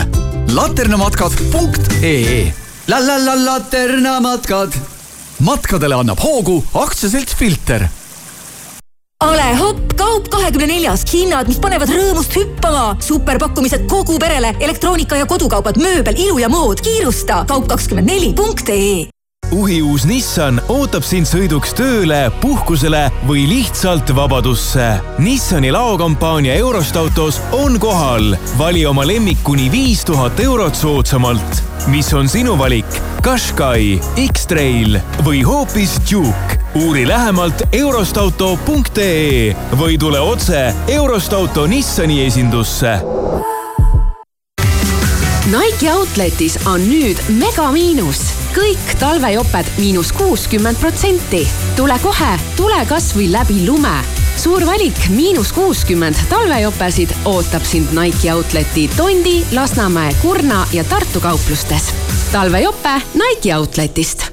[0.50, 2.54] laternamatkad.ee
[2.88, 4.74] La la la Laterna matkad.
[5.40, 7.88] matkadele annab hoogu aktsiaselts Filter
[9.24, 12.98] ole hopp, kaup kahekümne neljas, hinnad, mis panevad rõõmust hüppama.
[13.00, 16.82] superpakkumised kogu perele, elektroonika ja kodukaubad, mööbel, ilu ja mood.
[16.82, 19.13] kiirusta kaup kakskümmend neli punkt ee
[19.54, 24.88] uhiuus Nissan ootab sind sõiduks tööle, puhkusele või lihtsalt vabadusse.
[25.22, 28.36] Nissani laokampaania Eurost autos on kohal.
[28.58, 31.64] vali oma lemmik kuni viis tuhat eurot soodsamalt.
[31.88, 33.02] mis on sinu valik?
[33.22, 34.00] Qashqai,
[34.32, 36.60] X-Trail või hoopis Duke?
[36.76, 43.00] uuri lähemalt eurostauto.ee või tule otse Eurost auto Nissani esindusse
[45.44, 48.22] Nike Outletis on nüüd megamiinus,
[48.54, 51.48] kõik talvejoped miinus kuuskümmend protsenti.
[51.76, 53.94] tule kohe, tule kasvõi läbi lume.
[54.38, 61.94] suur valik, miinus kuuskümmend talvejopesid ootab sind Nike'i outleti Tondi, Lasnamäe, Kurna ja Tartu kauplustes.
[62.32, 64.32] talvejope Nike'i outletist.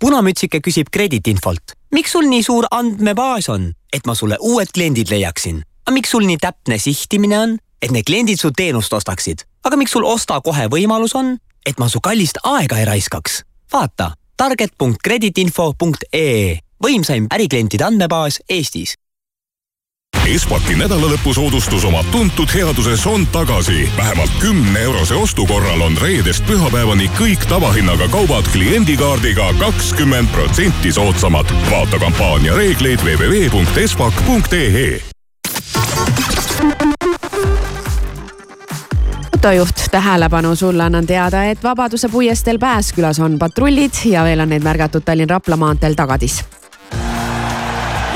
[0.00, 1.62] punamütsike küsib krediitinfolt.
[1.94, 5.62] miks sul nii suur andmebaas on, et ma sulle uued kliendid leiaksin?
[5.86, 9.38] aga miks sul nii täpne sihtimine on, et need kliendid su teenust ostaksid?
[9.64, 13.44] aga miks sul osta kohe võimalus on, et ma su kallist aega ei raiskaks?
[13.72, 18.94] vaata target.kreditinfo.ee võimsaim äriklientide andmebaas Eestis.
[20.28, 23.90] Espaki nädalalõpusoodustus oma tuntud headuses on tagasi.
[23.96, 31.46] vähemalt kümne eurose ostu korral on reedest pühapäevani kõik tavahinnaga kaubad kliendikaardiga kakskümmend protsenti soodsamad.
[31.70, 35.02] vaata kampaania reegleid www.espak.ee
[39.38, 44.62] autojuht, tähelepanu, sulle annan teada, et Vabaduse puiesteel Pääskülas on patrullid ja veel on neid
[44.62, 46.44] märgatud Tallinn-Rapla maanteel Tagadis.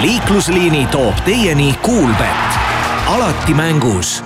[0.00, 2.58] liiklusliini toob teieni Kuulbett,
[3.06, 4.24] alati mängus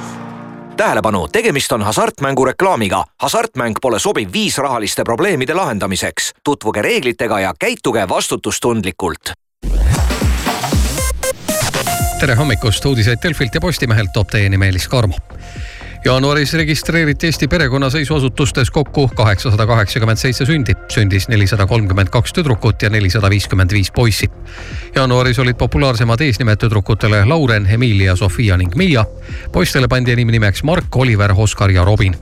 [0.77, 3.05] tähelepanu, tegemist on hasartmängu reklaamiga.
[3.23, 6.33] hasartmäng pole sobiv viis rahaliste probleemide lahendamiseks.
[6.45, 9.33] tutvuge reeglitega ja käituge vastutustundlikult.
[12.21, 15.15] tere hommikust, uudiseid Delfilt ja Postimehelt toob teieni Meelis Karmo
[16.05, 22.91] jaanuaris registreeriti Eesti perekonnaseisuasutustes kokku kaheksasada kaheksakümmend seitse sündi, sündis nelisada kolmkümmend kaks tüdrukut ja
[22.91, 24.31] nelisada viiskümmend viis poissi.
[24.95, 29.05] jaanuaris olid populaarsemad eesnimed tüdrukutele Lauren, Emilia, Sofia ning Miia.
[29.53, 32.17] poistele pandi enim nimeks Mark, Oliver, Oskar ja Robin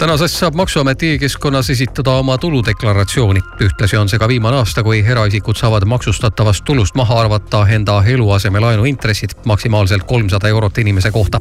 [0.00, 3.40] tänasest saab Maksuameti e-keskkonnas esitada oma tuludeklaratsiooni.
[3.60, 8.84] ühtlasi on see ka viimane aasta, kui eraisikud saavad maksustatavast tulust maha arvata enda eluasemelaenu
[8.84, 11.40] intressid maksimaalselt kolmsada eurot inimese kohta.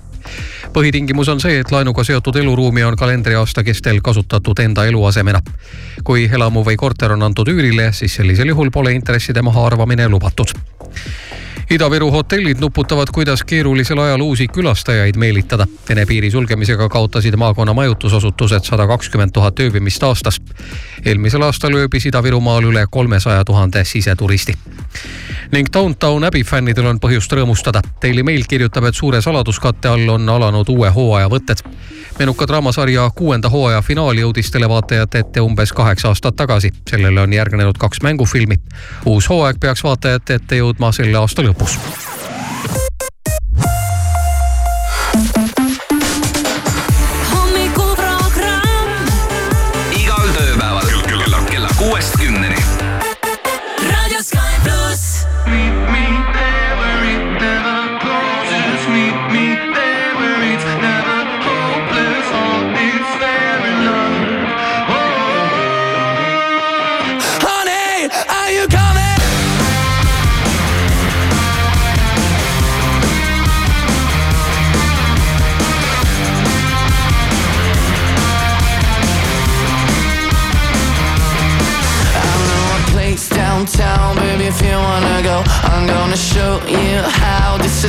[0.73, 5.41] põhitingimus on see, et laenuga seotud eluruumi on kalendriaasta kestel kasutatud enda eluasemena.
[6.03, 10.51] kui elamu või korter on antud üürile, siis sellisel juhul pole intresside mahaarvamine lubatud
[11.69, 15.67] Ida-Viru hotellid nuputavad, kuidas keerulisel ajal uusi külastajaid meelitada.
[15.89, 20.41] Vene piiri sulgemisega kaotasid maakonna majutusasutused sada kakskümmend tuhat ööbimist aastas.
[21.05, 24.58] eelmisel aastal ööbis Ida-Virumaal üle kolmesaja tuhande siseturisti
[25.51, 27.82] ning Downtown Abbey fännidel on põhjust rõõmustada.
[28.01, 31.63] Daily Mail kirjutab, et suure saladuskatte all on alanud uue hooaja võtted.
[32.19, 36.71] menuka draamasarja kuuenda hooaja finaal jõudis televaatajate ette umbes kaheksa aastat tagasi.
[36.89, 38.55] sellele on järgnenud kaks mängufilmi.
[39.05, 42.18] uus hooaeg peaks vaatajate ette jõudma selle aasta lõpus downtown,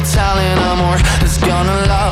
[0.01, 2.10] Italian amor is gonna love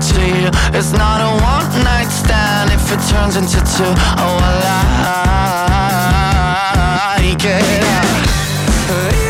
[0.00, 0.50] to you.
[0.76, 3.92] It's not a one night stand if it turns into two.
[4.18, 4.44] Oh, I
[7.18, 9.25] like it.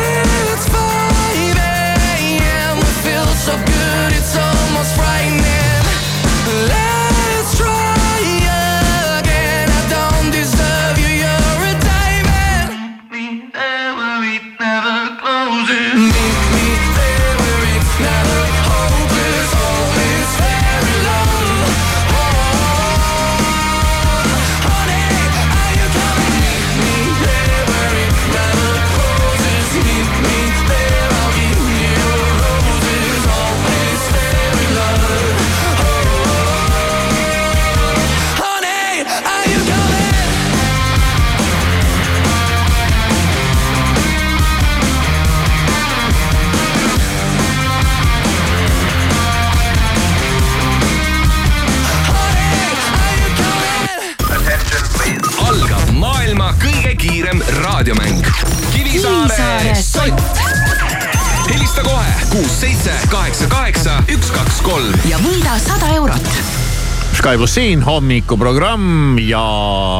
[67.37, 69.41] Pluss siin hommikuprogramm ja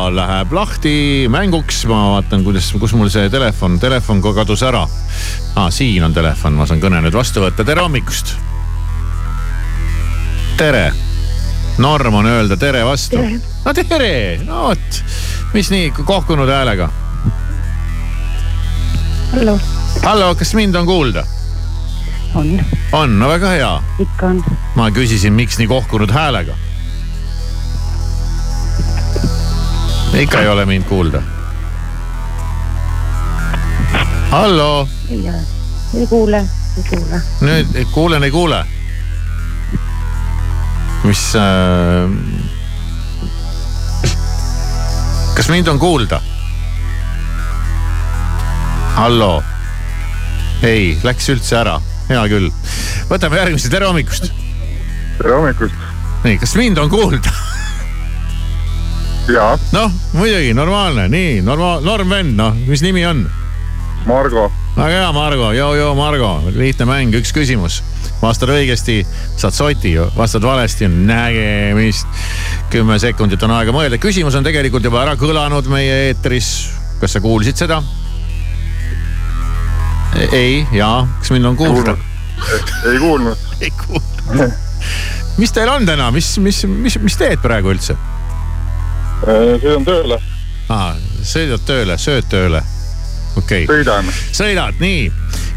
[0.10, 1.84] läheb lahti mänguks.
[1.86, 5.70] ma vaatan, kuidas, kus mul see telefon, telefon kadus ära ah,.
[5.70, 7.66] siin on telefon, ma saan kõne nüüd vastu võtta.
[7.68, 8.34] tere hommikust.
[10.58, 10.90] tere.
[11.78, 13.22] norm on öelda tere vastu.
[13.22, 15.02] no tere, no vot,
[15.54, 16.90] mis nii kohkunud häälega?
[19.36, 19.60] hallo.
[20.02, 21.28] hallo, kas mind on kuulda?
[22.34, 22.56] on.
[22.98, 23.74] on, no väga hea.
[24.08, 24.48] ikka on.
[24.74, 26.58] ma küsisin, miks nii kohkunud häälega
[30.14, 31.22] ikka ei ole mind kuulda.
[34.32, 34.88] hallo.
[35.10, 35.42] ei ole,
[36.00, 36.38] ei kuule,
[36.78, 37.22] ei kuule.
[37.42, 38.66] nüüd kuulen, ei kuule.
[41.04, 42.12] mis äh,?
[45.36, 46.22] kas mind on kuulda?
[48.96, 49.44] hallo.
[50.64, 52.50] ei, läks üldse ära, hea küll.
[53.10, 54.32] võtame järgmise, tere hommikust.
[55.18, 55.86] tere hommikust.
[56.24, 57.47] nii, kas mind on kuulda?
[59.74, 63.26] Noh, muidugi normaalne, nii normaal, norm vend, noh, mis nimi on?
[64.08, 64.46] Margo.
[64.78, 67.82] väga hea, Margo, joo-joo, Margo, lihtne mäng, üks küsimus.
[68.22, 69.02] vastad õigesti,
[69.36, 72.08] saad soti, vastad valesti, nägemist.
[72.72, 76.72] kümme sekundit on aega mõelda, küsimus on tegelikult juba ära kõlanud meie eetris.
[77.02, 77.82] kas sa kuulsid seda?
[80.32, 81.98] ei, jaa, kas mind on kuulda?
[82.88, 83.48] ei kuulnud.
[83.64, 84.54] ei kuulnud.
[85.38, 87.98] mis teil on täna, mis, mis, mis, mis teed praegu üldse?
[89.26, 90.20] Sõidan tööle.
[90.70, 92.62] aa, sõidad tööle, sööd tööle?
[93.38, 93.78] okei okay..
[93.78, 94.12] sõidan.
[94.32, 95.12] sõidad, nii.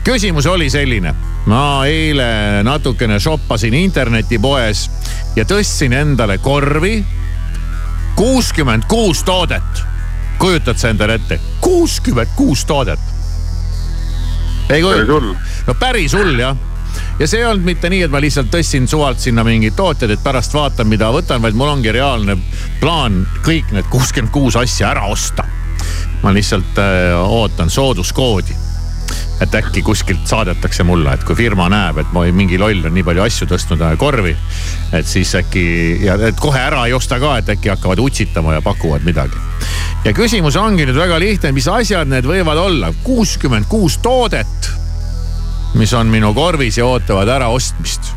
[0.04, 1.14] küsimus oli selline.
[1.46, 4.88] ma eile natukene shoppasin internetipoes
[5.36, 7.04] ja tõstsin endale korvi
[8.16, 9.84] kuuskümmend kuus toodet.
[10.38, 11.40] kujutad sa endale ette?
[11.60, 13.00] kuuskümmend kuus toodet.
[14.68, 15.38] ei kujuta?
[15.66, 16.69] no päris hull jah
[17.18, 20.24] ja see ei olnud mitte nii, et ma lihtsalt tõstsin suvalt sinna mingid tooted, et
[20.24, 22.38] pärast vaatan, mida võtan, vaid mul ongi reaalne
[22.80, 25.44] plaan kõik need kuuskümmend kuus asja ära osta.
[26.22, 28.56] ma lihtsalt äh, ootan sooduskoodi
[29.40, 33.04] et äkki kuskilt saadetakse mulle, et kui firma näeb, et ma mingi loll on nii
[33.06, 34.34] palju asju tõstnud äh, korvi.
[34.92, 35.64] et siis äkki
[36.04, 39.40] ja et kohe ära ei osta ka, et äkki hakkavad utsitama ja pakuvad midagi.
[40.04, 44.70] ja küsimus ongi nüüd väga lihtne, mis asjad need võivad olla, kuuskümmend kuus toodet
[45.74, 48.12] mis on minu korvis ja ootavad äraostmist.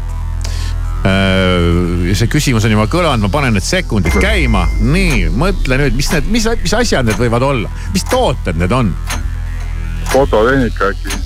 [1.04, 4.66] Äh, see küsimus on juba kõlanud, ma panen need sekundid käima.
[4.80, 8.94] nii, mõtle nüüd, mis need, mis, mis asjad need võivad olla, mis tooted need on?
[10.14, 11.20] fototehnika äkki,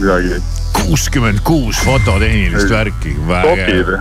[0.00, 0.40] midagi.
[0.76, 3.96] kuuskümmend kuus fototehnilist värki, vägev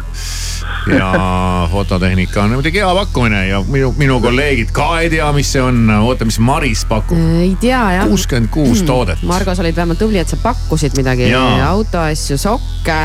[0.88, 5.62] ja fototehnika on muidugi hea pakkumine ja minu, minu kolleegid ka ei tea, mis see
[5.62, 5.90] on.
[6.00, 7.18] oota, mis Maris pakub?
[7.42, 8.08] ei tea jah.
[8.08, 9.24] kuuskümmend kuus toodet.
[9.24, 11.32] Margo, sa olid vähemalt tubli, et sa pakkusid midagi,
[11.68, 13.00] autoasju, sokke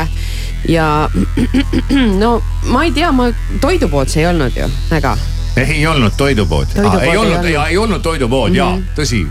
[0.69, 1.09] ja
[2.23, 3.29] no ma ei tea, ma
[3.61, 5.17] toidupood see ei olnud ju, ega?
[5.55, 6.99] ei olnud toidupood, toidupood.
[6.99, 8.81] Ah, ei olnud, ei olnud toidupood mm -hmm.
[8.87, 9.25] ja tõsi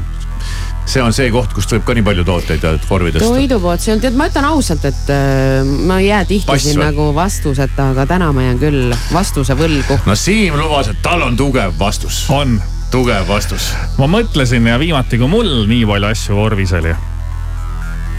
[0.86, 3.30] see on see koht, kust võib ka nii palju tooteid korvi tõsta.
[3.32, 6.78] toidupood, see on, tead, ma ütlen ausalt, et äh, ma ei jää tihti Pass siin
[6.78, 6.90] või?
[6.90, 9.98] nagu vastuseta, aga täna ma jään küll vastuse võlgu.
[10.04, 12.24] no Siim lubas, et tal on tugev vastus.
[12.32, 12.60] on.
[12.92, 13.72] tugev vastus.
[13.98, 16.92] ma mõtlesin ja viimati, kui mul nii palju asju korvis oli,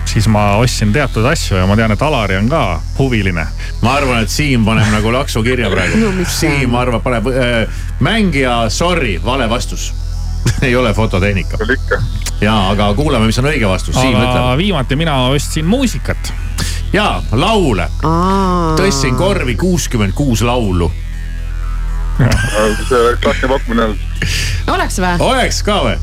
[0.09, 2.65] siis ma ostsin teatud asju ja ma tean, et Alari on ka
[2.97, 3.45] huviline.
[3.85, 6.13] ma arvan, et Siim paneb nagu laksu kirja praegu no,.
[6.25, 9.91] Siim arvab, paneb äh, mängija sorry, vale vastus
[10.65, 11.61] ei ole fototehnika.
[11.61, 14.57] ikka ja, aga kuulame, mis on õige vastus, Siim ütleb.
[14.59, 16.33] viimati mina ostsin muusikat.
[16.93, 17.89] ja, laule.
[18.79, 20.91] tõstsin korvi kuuskümmend kuus laulu.
[22.17, 23.99] see oleks lahke pakkumine olnud.
[24.75, 25.15] oleks või?
[25.19, 25.97] oleks ka või?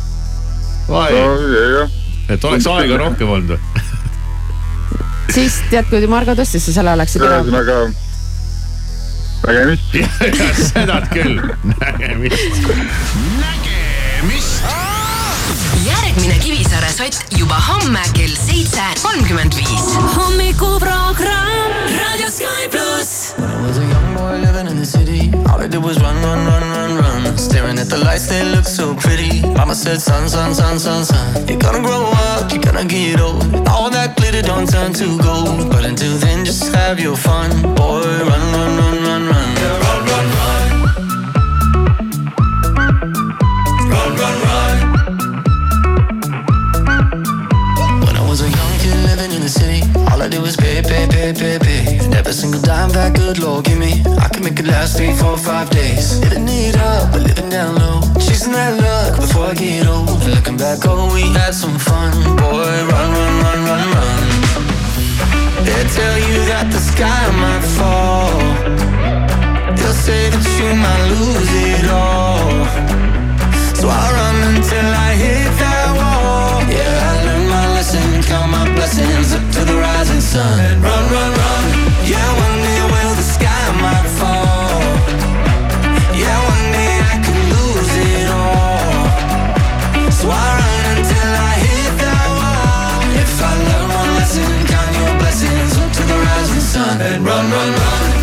[2.29, 3.61] et oleks aega rohkem olnud või?
[5.33, 7.83] siis tead, kui Margo tõstis, siis selle oleksid ühesõnaga
[9.43, 9.97] nägemist.
[10.71, 11.41] seda küll,
[11.75, 12.73] nägemist.
[13.41, 14.92] nägemist
[16.13, 19.87] järgmine Kivisaare sott juba homme kell seitse kolmkümmend viis.
[20.17, 23.35] hommikuprogramm Raadio Sky pluss.
[23.39, 26.17] When I was a young boy living in the city, all I did was run,
[26.23, 27.39] run, run, run, run.
[27.39, 29.41] Staring at the lights, they look so pretty.
[29.57, 33.45] Mama said, son, son, son, son, son, you're gonna grow up, you're gonna get old.
[33.69, 38.05] All that glitter don't turn to gold, but until then, just have your fun, boy.
[38.05, 39.49] Run, run, run, run, run.
[39.63, 40.63] Yeah, run, run, run.
[43.91, 44.62] Run, run, run.
[50.23, 51.99] All I did was pay, pay, pay, pay, pay.
[52.07, 54.05] Never a single dime that good Lord give me.
[54.23, 56.21] I can make it last three, four, five days.
[56.21, 57.99] Living it up, but living down low.
[58.23, 60.23] Chasing that luck before I get old.
[60.23, 62.15] Looking back, oh, we had some fun.
[62.39, 64.23] Boy, run, run, run, run, run.
[65.67, 68.31] They tell you that the sky might fall.
[69.75, 72.63] They'll say that you might lose it all.
[73.75, 76.63] So I run until I hit that wall.
[76.71, 79.32] Yeah, I learned my lesson, count my blessings
[80.33, 80.81] sun.
[80.81, 81.65] Run, run, run.
[82.13, 84.81] Yeah, one day will the sky might fall.
[86.23, 89.05] Yeah, one day I could lose it all.
[90.19, 93.01] So I run until I hit that wall.
[93.23, 96.97] If I learn one lesson, count your blessings up to the rising sun.
[97.29, 98.03] Run, run, run.
[98.17, 98.22] Run,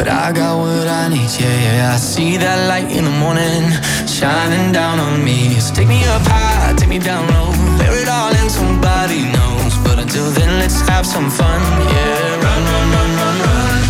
[0.00, 1.28] but I got what I need.
[1.38, 1.94] Yeah, yeah.
[1.94, 3.68] I see that light in the morning
[4.08, 5.60] shining down on me.
[5.60, 9.72] So take me up high, take me down low, bear it all and somebody knows.
[9.84, 11.60] But until then, let's have some fun.
[11.92, 13.80] Yeah, run, run, run, run, run.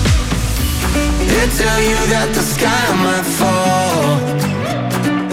[1.30, 4.02] They tell you that the sky might fall.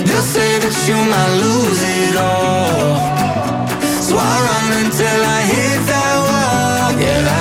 [0.06, 3.02] They'll say that you might lose it all.
[4.06, 6.90] So I run until I hit that wall.
[7.02, 7.37] Yeah,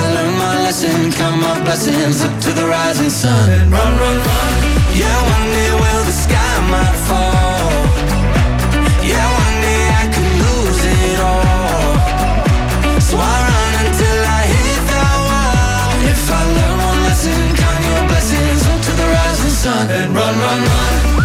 [0.79, 3.49] Lesson, count my blessings up to the rising sun.
[3.49, 4.53] And run, run, run.
[4.93, 7.71] Yeah, one day will the sky might fall.
[9.01, 13.01] Yeah, one day I could lose it all.
[13.01, 15.89] So I run until I hit that wall.
[16.13, 19.89] If I learn one lesson, count your blessings up to the rising sun.
[19.89, 20.59] And run, run.
[20.61, 21.16] Run,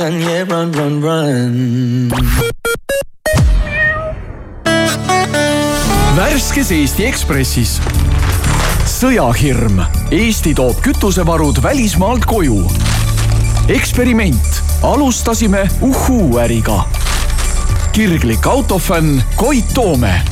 [0.00, 0.20] sun.
[0.20, 2.12] Yeah, run, run, run.
[6.16, 7.74] värskes Eesti Ekspressis.
[8.88, 9.82] sõjahirm.
[10.10, 12.62] Eesti toob kütusevarud välismaalt koju.
[13.68, 14.62] eksperiment.
[14.82, 16.84] alustasime uhhuu-äriga.
[17.92, 20.22] kirglik autofänn Koit Toome.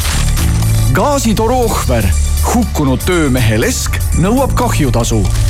[0.92, 2.08] gaasitoru ohver.
[2.54, 5.47] hukkunud töömehe lesk nõuab kahjutasu.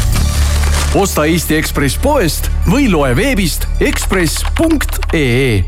[0.97, 5.61] Osta Eesti Ekspress poest või loe veebist ekspress.ee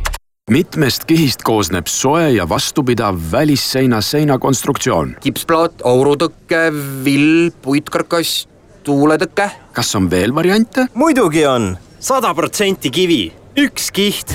[0.50, 5.16] mitmest kihist koosneb soe ja vastupidav välisseina seinakonstruktsioon.
[5.20, 6.62] kipsplaat, aurutõke,
[7.04, 8.48] vill, puitkarkass,
[8.82, 9.50] tuuletõke.
[9.76, 10.88] kas on veel variante?
[10.94, 13.22] muidugi on, sada protsenti kivi,
[13.60, 14.34] üks kiht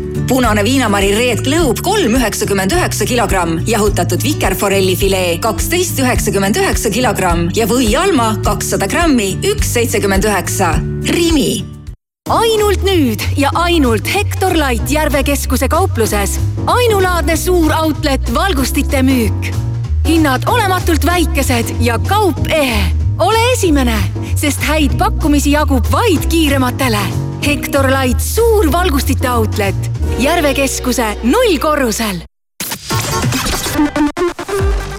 [0.31, 7.49] Punane viinamari Red Globe kolm üheksakümmend üheksa kilogramm, jahutatud vikerforelli filee kaksteist üheksakümmend üheksa kilogramm
[7.55, 10.69] ja või Alma kakssada grammi, üks seitsekümmend üheksa.
[11.11, 11.65] Rimi
[12.31, 16.37] ainult nüüd ja ainult Hektor Light Järve keskuse kaupluses.
[16.67, 19.51] ainulaadne suur outlet valgustite müük.
[20.07, 22.83] hinnad olematult väikesed ja kaup ehe.
[23.19, 23.99] ole esimene,
[24.35, 27.30] sest häid pakkumisi jagub vaid kiirematele.
[27.45, 32.21] Hektor Light suur valgustite outlet Järve keskuse nullkorrusel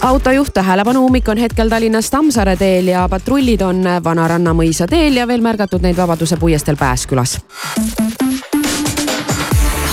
[0.03, 5.27] autojuht, tähelepanu, ummik on hetkel Tallinnas Tammsaare teel ja patrullid on Vanaranna mõisa teel ja
[5.31, 7.39] veel märgatud neid Vabaduse puiesteel Pääskülas.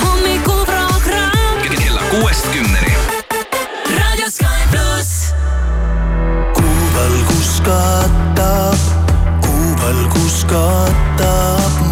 [0.02, 2.93] hommikuprogramm kella kuuest kümneni.
[3.97, 5.34] raadio Sky pluss.
[6.58, 8.89] kuuvalgus katab,
[9.45, 11.89] kuuvalgus katab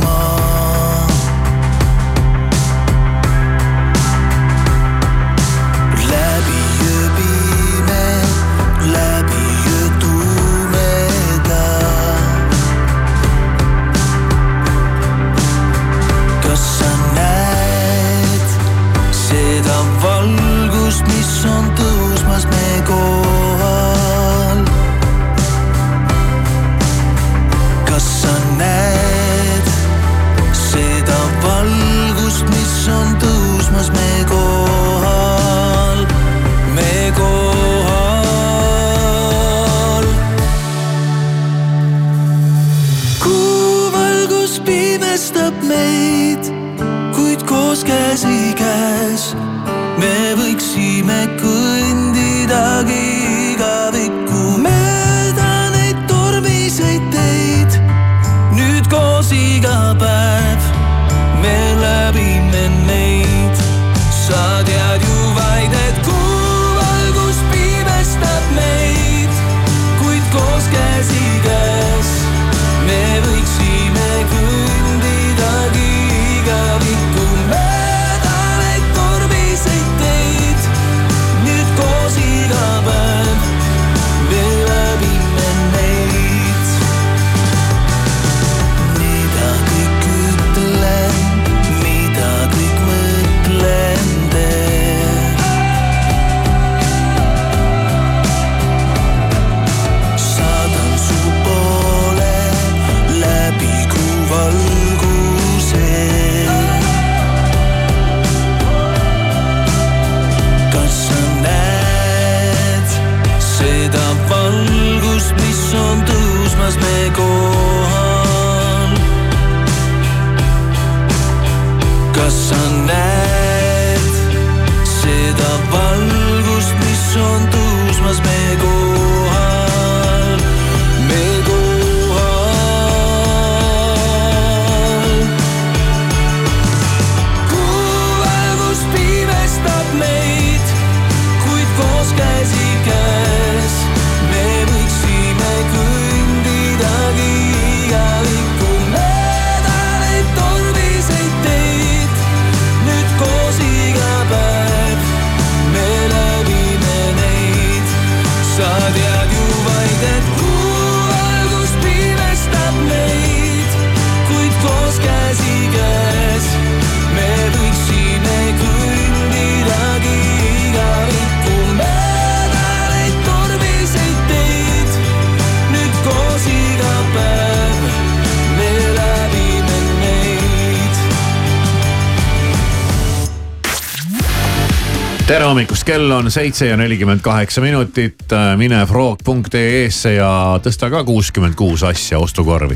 [185.88, 188.16] kell on seitse ja nelikümmend kaheksa minutit.
[188.58, 190.30] mine froog.ee-sse ja
[190.64, 192.76] tõsta ka kuuskümmend kuus asja ostukorvi.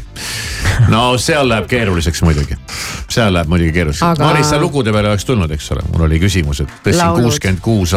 [0.87, 2.55] no seal läheb keeruliseks muidugi,
[3.09, 4.29] seal läheb muidugi keeruliseks Aga-.
[4.29, 7.95] Maris, sa lugude peale oleks tulnud, eks ole, mul oli küsimus, et tõstsin kuuskümmend kuus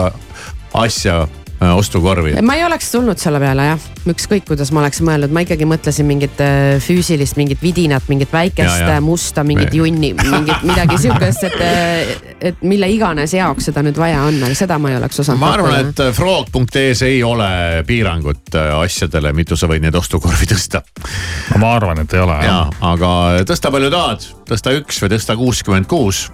[0.75, 1.21] asja
[1.61, 2.35] ostukorvi.
[2.43, 6.07] ma ei oleks tulnud selle peale jah, ükskõik kuidas ma oleks mõelnud, ma ikkagi mõtlesin
[6.09, 8.97] mingit äh, füüsilist, mingit vidinat, mingit väikest Ja, ja.
[8.97, 13.83] äh, musta, mingit Me- junni, mingit midagi sihukest, et, äh, et mille iganes jaoks seda
[13.87, 17.49] nüüd vaja on, aga seda ma ei oleks osanud ma arvan, et froog.ee-s ei ole
[17.87, 20.83] piirangut äh, asjadele, mitu sa võid neid ostukorvi tõsta.
[21.59, 22.59] ma arvan, et ei ole ja,
[22.93, 23.11] aga
[23.49, 26.27] tõsta palju tahad, tõsta üks või tõsta kuuskümmend kuus.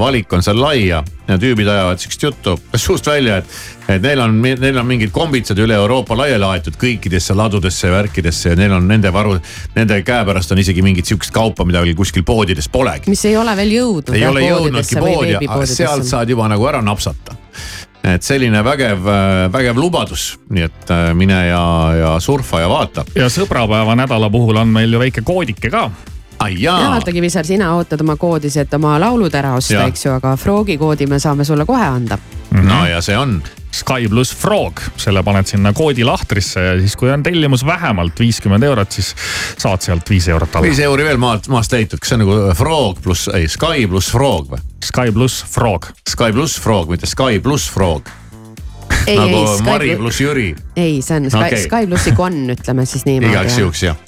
[0.00, 3.58] valik on seal lai ja, ja tüübid ajavad sihukest juttu suust välja, et,
[3.88, 8.54] et neil on, neil on mingid kombitsad üle Euroopa laiali aetud kõikidesse ladudesse ja värkidesse
[8.54, 9.36] ja neil on nende varu,
[9.76, 13.12] nende käepärast on isegi mingit sihukest kaupa, mida veel kuskil poodides polegi.
[13.12, 14.14] mis ei ole veel jõudnud.
[14.16, 17.36] ei ole jõudnudki poodi, aga sealt saad juba nagu ära napsata.
[18.04, 19.04] et selline vägev,
[19.52, 21.64] vägev lubadus, nii et äh, mine ja,
[21.98, 23.04] ja surfa ja vaata.
[23.14, 25.90] ja sõbrapäeva nädala puhul on meil ju väike koodike ka.
[26.38, 30.16] ai ja vaata Kivisäär, sina ootad oma koodis, et oma laulud ära osta, eks ju,
[30.16, 32.18] aga Froogi koodi me saame sulle kohe anda.
[32.62, 33.42] No ja see on.
[33.74, 38.62] Sky pluss Frog, selle paned sinna koodi lahtrisse ja siis, kui on tellimus vähemalt viiskümmend
[38.62, 39.10] eurot, siis
[39.58, 40.78] saad sealt viis eurot alla viis.
[40.84, 44.52] euri veel maalt, maast leitud, kas see on nagu Frog pluss, ei Sky pluss Frog
[44.52, 44.62] või?
[44.84, 45.88] Sky pluss Frog.
[46.06, 48.12] Sky pluss Frog, mitte Sky pluss Frog.
[49.08, 50.46] ei, nagu ei, Mari Sky, pluss Jüri,
[50.76, 53.32] ei, see on Sky okay., Sky plussi konn, ütleme siis niimoodi.
[53.32, 53.98] igaks juhuks jah.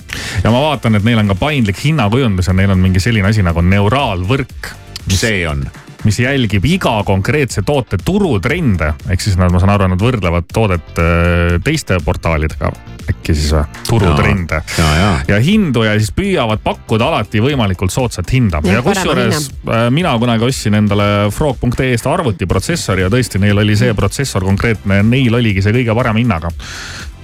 [0.45, 3.43] ja ma vaatan, et neil on ka paindlik hinnakujundus ja neil on mingi selline asi
[3.43, 4.71] nagu neuraalvõrk,
[5.11, 5.67] see on.
[6.07, 8.93] Mis jälgib iga konkreetse toote turutrende.
[9.11, 12.71] ehk siis nad, ma saan aru, nad võrdlevad toodet äh, teiste portaalidega
[13.11, 14.61] äkki siis või, turutrende.
[14.79, 18.61] ja, ja, ja hindu ja siis püüavad pakkuda alati võimalikult soodsat hinda.
[18.67, 23.95] Jah, ja kusjuures äh, mina kunagi ostsin endale frog.ee-st arvutiprotsessori ja tõesti, neil oli see
[23.99, 26.55] protsessor konkreetne, neil oligi see kõige parema hinnaga.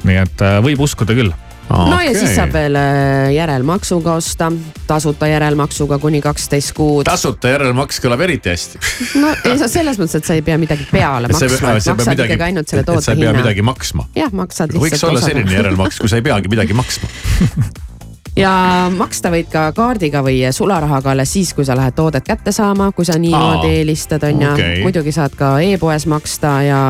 [0.02, 1.34] nii et äh, võib uskuda küll.
[1.70, 4.50] No ja siis saab veel äh, järelmaksuga osta,
[4.86, 7.04] tasuta järelmaksuga kuni kaksteist kuud.
[7.08, 8.82] tasuta järelmaks kõlab eriti hästi.
[9.22, 11.96] no ei sa selles mõttes, et sa ei pea midagi peale sa maksma, et sa
[11.96, 13.44] maksad midagi ikkagi, ainult selle et sa toote ei pea hinna.
[13.44, 14.08] midagi maksma.
[14.18, 14.90] jah, maksad lihtsalt.
[14.90, 17.08] võiks olla selline järelmaks, kui sa ei peagi midagi maksma.
[18.36, 18.52] ja
[18.96, 23.04] maksta võid ka kaardiga või sularahaga alles siis, kui sa lähed toodet kätte saama, kui
[23.08, 24.80] sa niimoodi Aa, eelistad, on ju okei..
[24.84, 26.80] muidugi saad ka e-poes maksta ja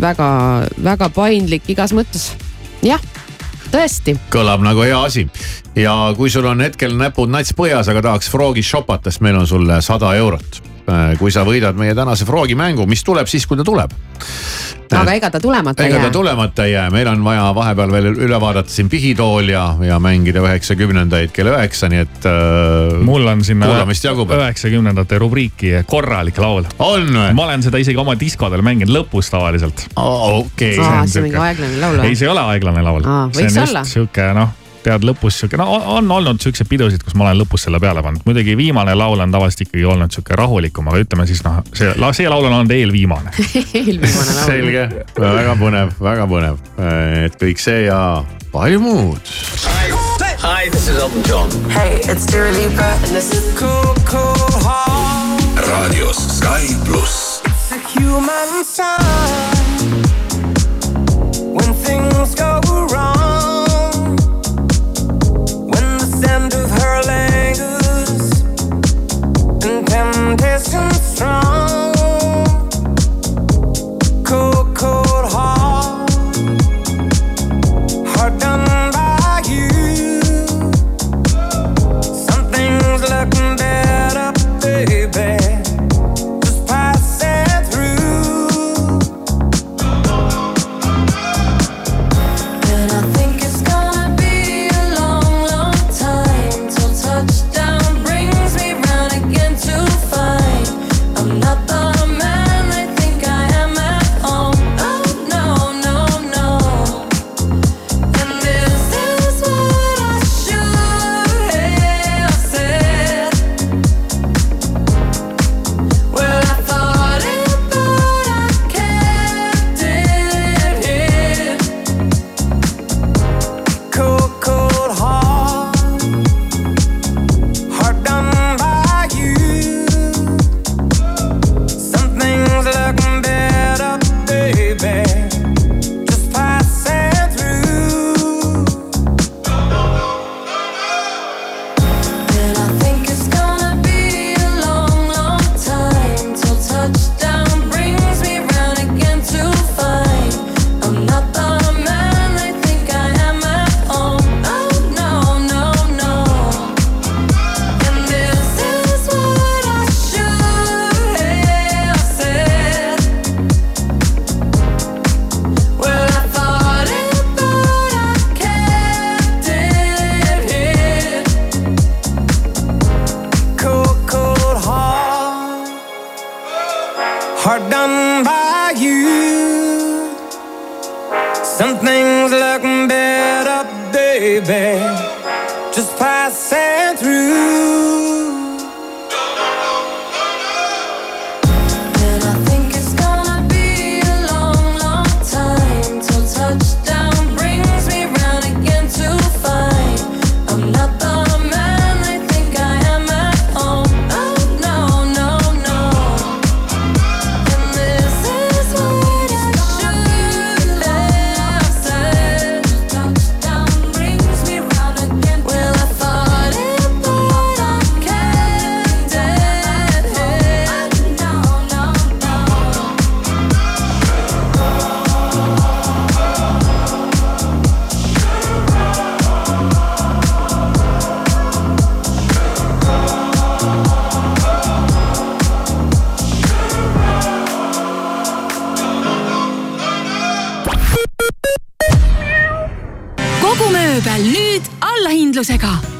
[0.00, 2.30] väga-väga paindlik igas mõttes.
[2.84, 3.02] jah,
[3.72, 4.16] tõesti.
[4.32, 5.26] kõlab nagu hea asi
[5.76, 9.46] ja kui sul on hetkel näpud nats põhjas, aga tahaks Frogis shopata, siis meil on
[9.46, 10.75] sulle sada eurot
[11.18, 13.94] kui sa võidad meie tänase Frogimängu, mis tuleb siis, kui ta tuleb
[14.94, 16.06] aga ega ta tulemata ei ega jää.
[16.06, 19.98] ta tulemata ei jää, meil on vaja vahepeal veel üle vaadata siin pihitool ja, ja
[20.02, 22.98] mängida üheksakümnendaid kell üheksa, nii et äh,.
[23.06, 24.30] mul on sinna kuulamist jagub.
[24.36, 26.68] üheksakümnendate rubriiki korralik laul.
[26.78, 27.32] on või?
[27.36, 31.98] ma olen seda isegi oma diskodel mänginud lõpus tavaliselt okei see on mingi aeglane laul
[32.02, 32.12] või?
[32.12, 33.10] ei, see ei ole aeglane laul.
[33.34, 33.84] võiks see on olla.
[33.84, 34.54] just sihuke noh
[34.86, 35.66] tead lõpus sihuke, no
[35.96, 38.22] on olnud siukseid pidusid, kus ma olen lõpus selle peale pannud.
[38.28, 42.30] muidugi viimane laul on tavaliselt ikkagi olnud sihuke rahulikum, aga ütleme siis noh, see, see
[42.30, 43.34] laul on olnud eelviimane
[43.82, 44.46] eelviimane laul.
[44.46, 44.86] selge,
[45.18, 46.60] väga põnev, väga põnev,
[47.26, 48.00] et kõik see ja
[48.54, 49.34] palju muud.
[50.46, 51.50] Hi, this is Elton John.
[51.70, 55.42] Hey, it's Dua Lipa and this is Cool Cool Heart.
[55.66, 57.42] raadios Sky pluss.
[57.44, 59.55] It's a human sign
[69.96, 71.65] and temptation strong.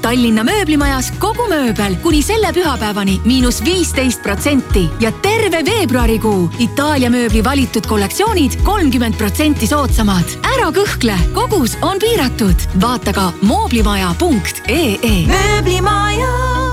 [0.06, 7.42] Tallinna mööblimajas kogu mööbel kuni selle pühapäevani miinus viisteist protsenti ja terve veebruarikuu Itaalia mööbli
[7.42, 10.36] valitud kollektsioonid kolmkümmend protsenti soodsamad.
[10.46, 12.68] ära kõhkle, kogus on piiratud.
[12.78, 15.26] vaata ka mooblimaja.ee.
[15.26, 16.65] mööblimaja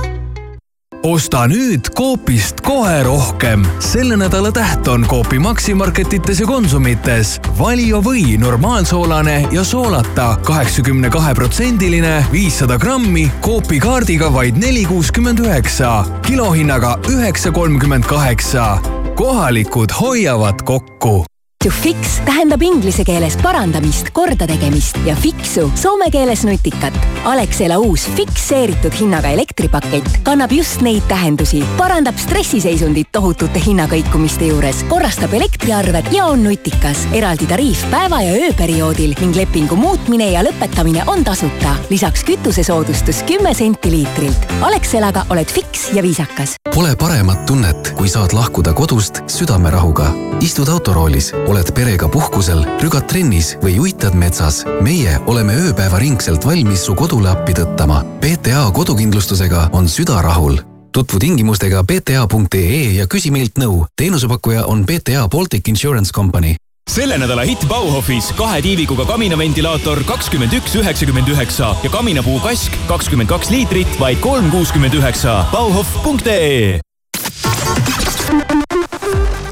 [1.04, 3.66] osta nüüd Coopist kohe rohkem.
[3.80, 7.40] selle nädala täht on Coopi Maximarketites ja Konsumites.
[7.60, 15.40] Valio või normaalsoolane ja soolata kaheksakümne kahe protsendiline viissada grammi Coopi kaardiga vaid neli kuuskümmend
[15.40, 18.78] üheksa, kilohinnaga üheksa kolmkümmend kaheksa.
[19.16, 21.26] kohalikud hoiavad kokku
[21.64, 26.98] To fix tähendab inglise keeles parandamist, kordategemist ja fixu soome keeles nutikat.
[27.24, 35.32] Alexela uus fikseeritud hinnaga elektripakett kannab just neid tähendusi, parandab stressiseisundit tohutute hinnakõikumiste juures, korrastab
[35.40, 37.06] elektriarved ja on nutikas.
[37.16, 41.78] eraldi tariif päeva ja ööperioodil ning lepingu muutmine ja lõpetamine on tasuta.
[41.90, 44.52] lisaks kütusesoodustus kümme senti liitrilt.
[44.62, 46.58] Alexelaga oled fiks ja viisakas.
[46.76, 50.12] Pole paremat tunnet, kui saad lahkuda kodust südamerahuga.
[50.42, 54.64] istud autoroolis, oled perega puhkusel, rügad trennis või uitad metsas.
[54.82, 58.04] meie oleme ööpäevaringselt valmis su kodule appi tõttama.
[58.22, 60.60] PTA kodukindlustusega on süda rahul
[60.94, 63.86] tutvu tingimustega pta.ee ja küsi meilt nõu.
[63.96, 66.56] teenusepakkuja on PTA Baltic Insurance Company
[66.92, 73.32] selle nädala hitt Bauhofis kahe tiivikuga kaminaventilaator kakskümmend üks üheksakümmend üheksa ja kaminapuu kask kakskümmend
[73.32, 75.46] kaks liitrit, vaid kolm kuuskümmend üheksa.
[75.52, 76.82] Bauhof.ee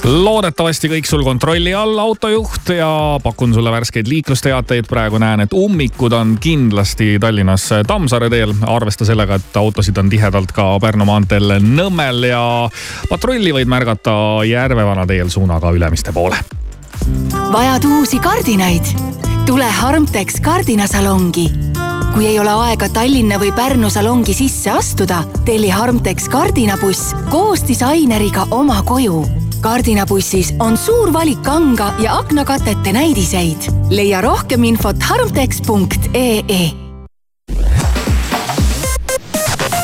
[0.03, 4.87] loodetavasti kõik sul kontrolli all, autojuht ja pakun sulle värskeid liiklusteateid.
[4.89, 8.53] praegu näen, et ummikud on kindlasti Tallinnas Tammsaare teel.
[8.67, 12.69] arvesta sellega, et autosid on tihedalt ka Pärnu maanteel Nõmmel ja
[13.09, 16.35] patrulli võid märgata Järvevana teel suunaga Ülemiste poole.
[17.51, 18.85] vajad uusi kardinaid?
[19.45, 21.49] tule Harmtex kardinasalongi
[22.13, 28.47] kui ei ole aega Tallinna või Pärnu salongi sisse astuda, telli Harmtex kardinabuss koos disaineriga
[28.51, 33.69] oma koju kardinabussis on suur valik kanga ja aknakatete näidiseid.
[33.89, 36.71] leia rohkem infot harmtex.ee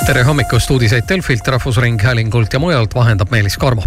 [0.07, 3.83] tere hommikust, uudiseid Delfilt, Rahvusringhäälingult ja mujalt vahendab Meelis Karmo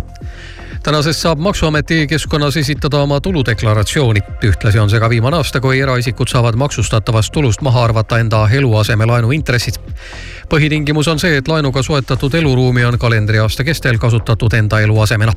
[0.91, 4.21] tänasest saab Maksuameti keskkonnas esitada oma tuludeklaratsiooni.
[4.45, 9.31] ühtlasi on see ka viimane aasta, kui eraisikud saavad maksustatavast tulust maha arvata enda eluasemelaenu
[9.31, 9.79] intressid.
[10.49, 15.33] põhitingimus on see, et laenuga soetatud eluruumi on kalendriaasta kestel kasutatud enda eluasemena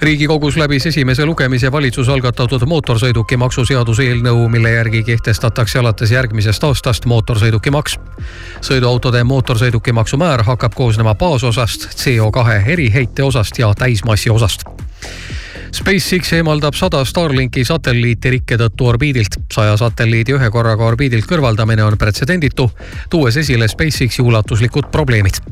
[0.00, 7.06] riigikogus läbis esimese lugemise valitsuse algatatud mootorsõidukimaksu seaduse eelnõu, mille järgi kehtestatakse alates järgmisest aastast
[7.06, 7.98] mootorsõidukimaks.
[8.60, 14.64] sõiduautode mootorsõidukimaksu määr hakkab koosnema baasosast, CO2 eriheite osast ja täismassi osast.
[15.72, 19.38] SpaceX eemaldab sada Starlinki satelliiti rikke tõttu orbiidilt.
[19.52, 22.70] saja satelliidi ühe korraga orbiidilt kõrvaldamine on pretsedenditu,
[23.10, 25.42] tuues esile SpaceXi ulatuslikud probleemid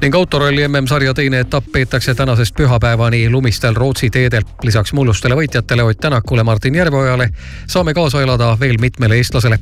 [0.00, 4.42] ning autoralli MM-sarja teine etapp peetakse tänasest pühapäevani lumistel Rootsi teedel.
[4.62, 7.28] lisaks mullustele võitjatele Ott Tänakule, Martin Järveojale
[7.66, 9.58] saame kaasa elada veel mitmele eestlasele.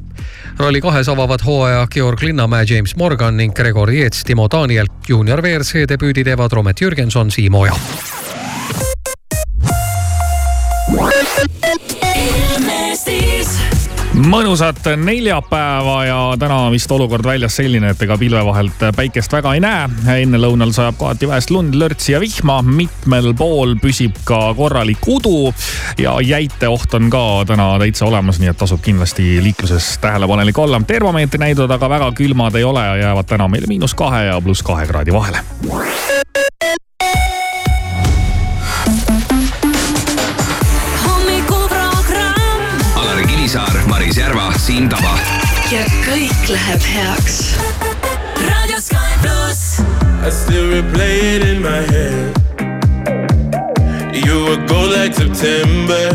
[0.58, 4.86] ralli kahes avavad hooaja Georg Linnamäe, James Morgan ning Gregor Jeets, Timo Daniel.
[5.08, 7.72] juunior WRC debüüdi teevad Romet Jürgenson, Siim Oja.
[14.20, 19.62] Mõnusat neljapäeva ja täna vist olukord väljas selline, et ega pilve vahelt päikest väga ei
[19.64, 19.88] näe.
[20.22, 25.54] ennelõunal sajab kohati vähest lund, lörtsi ja vihma, mitmel pool püsib ka korralik udu
[25.98, 30.80] ja jäiteoht on ka täna täitsa olemas, nii et tasub kindlasti liikluses tähelepanelik olla.
[30.86, 34.62] termomeetri näidud aga väga külmad ei ole ja jäävad täna meil miinus kahe ja pluss
[34.62, 35.44] kahe kraadi vahele.
[44.60, 45.14] Siim Taba.
[45.72, 47.36] ja kõik läheb heaks.
[48.44, 49.80] raadio Sky pluss.
[50.20, 52.36] I still replay it in my head.
[54.12, 56.12] You were gold like September,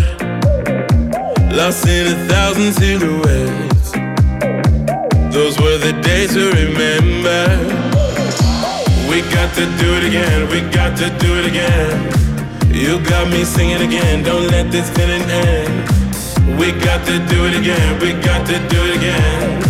[1.57, 3.91] lost in a thousand silhouettes.
[5.33, 7.49] Those were the days to remember.
[9.09, 12.13] We got to do it again, we got to do it again.
[12.69, 15.94] You got me singing again, don't let this feeling end.
[16.45, 19.65] We got to do it again, we got to do it again.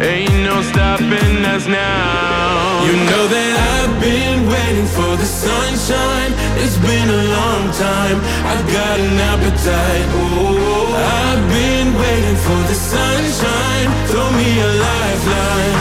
[0.00, 2.84] Ain't no stopping us now.
[2.86, 6.32] You know that I've been waiting for the sunshine.
[6.62, 8.18] It's been a long time.
[8.46, 10.06] I've got an appetite.
[10.14, 13.86] Oh, I've been waiting for the sunshine.
[14.06, 15.76] Throw me a lifeline.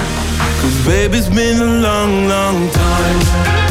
[0.62, 3.63] Cause baby, it's been a long, long time.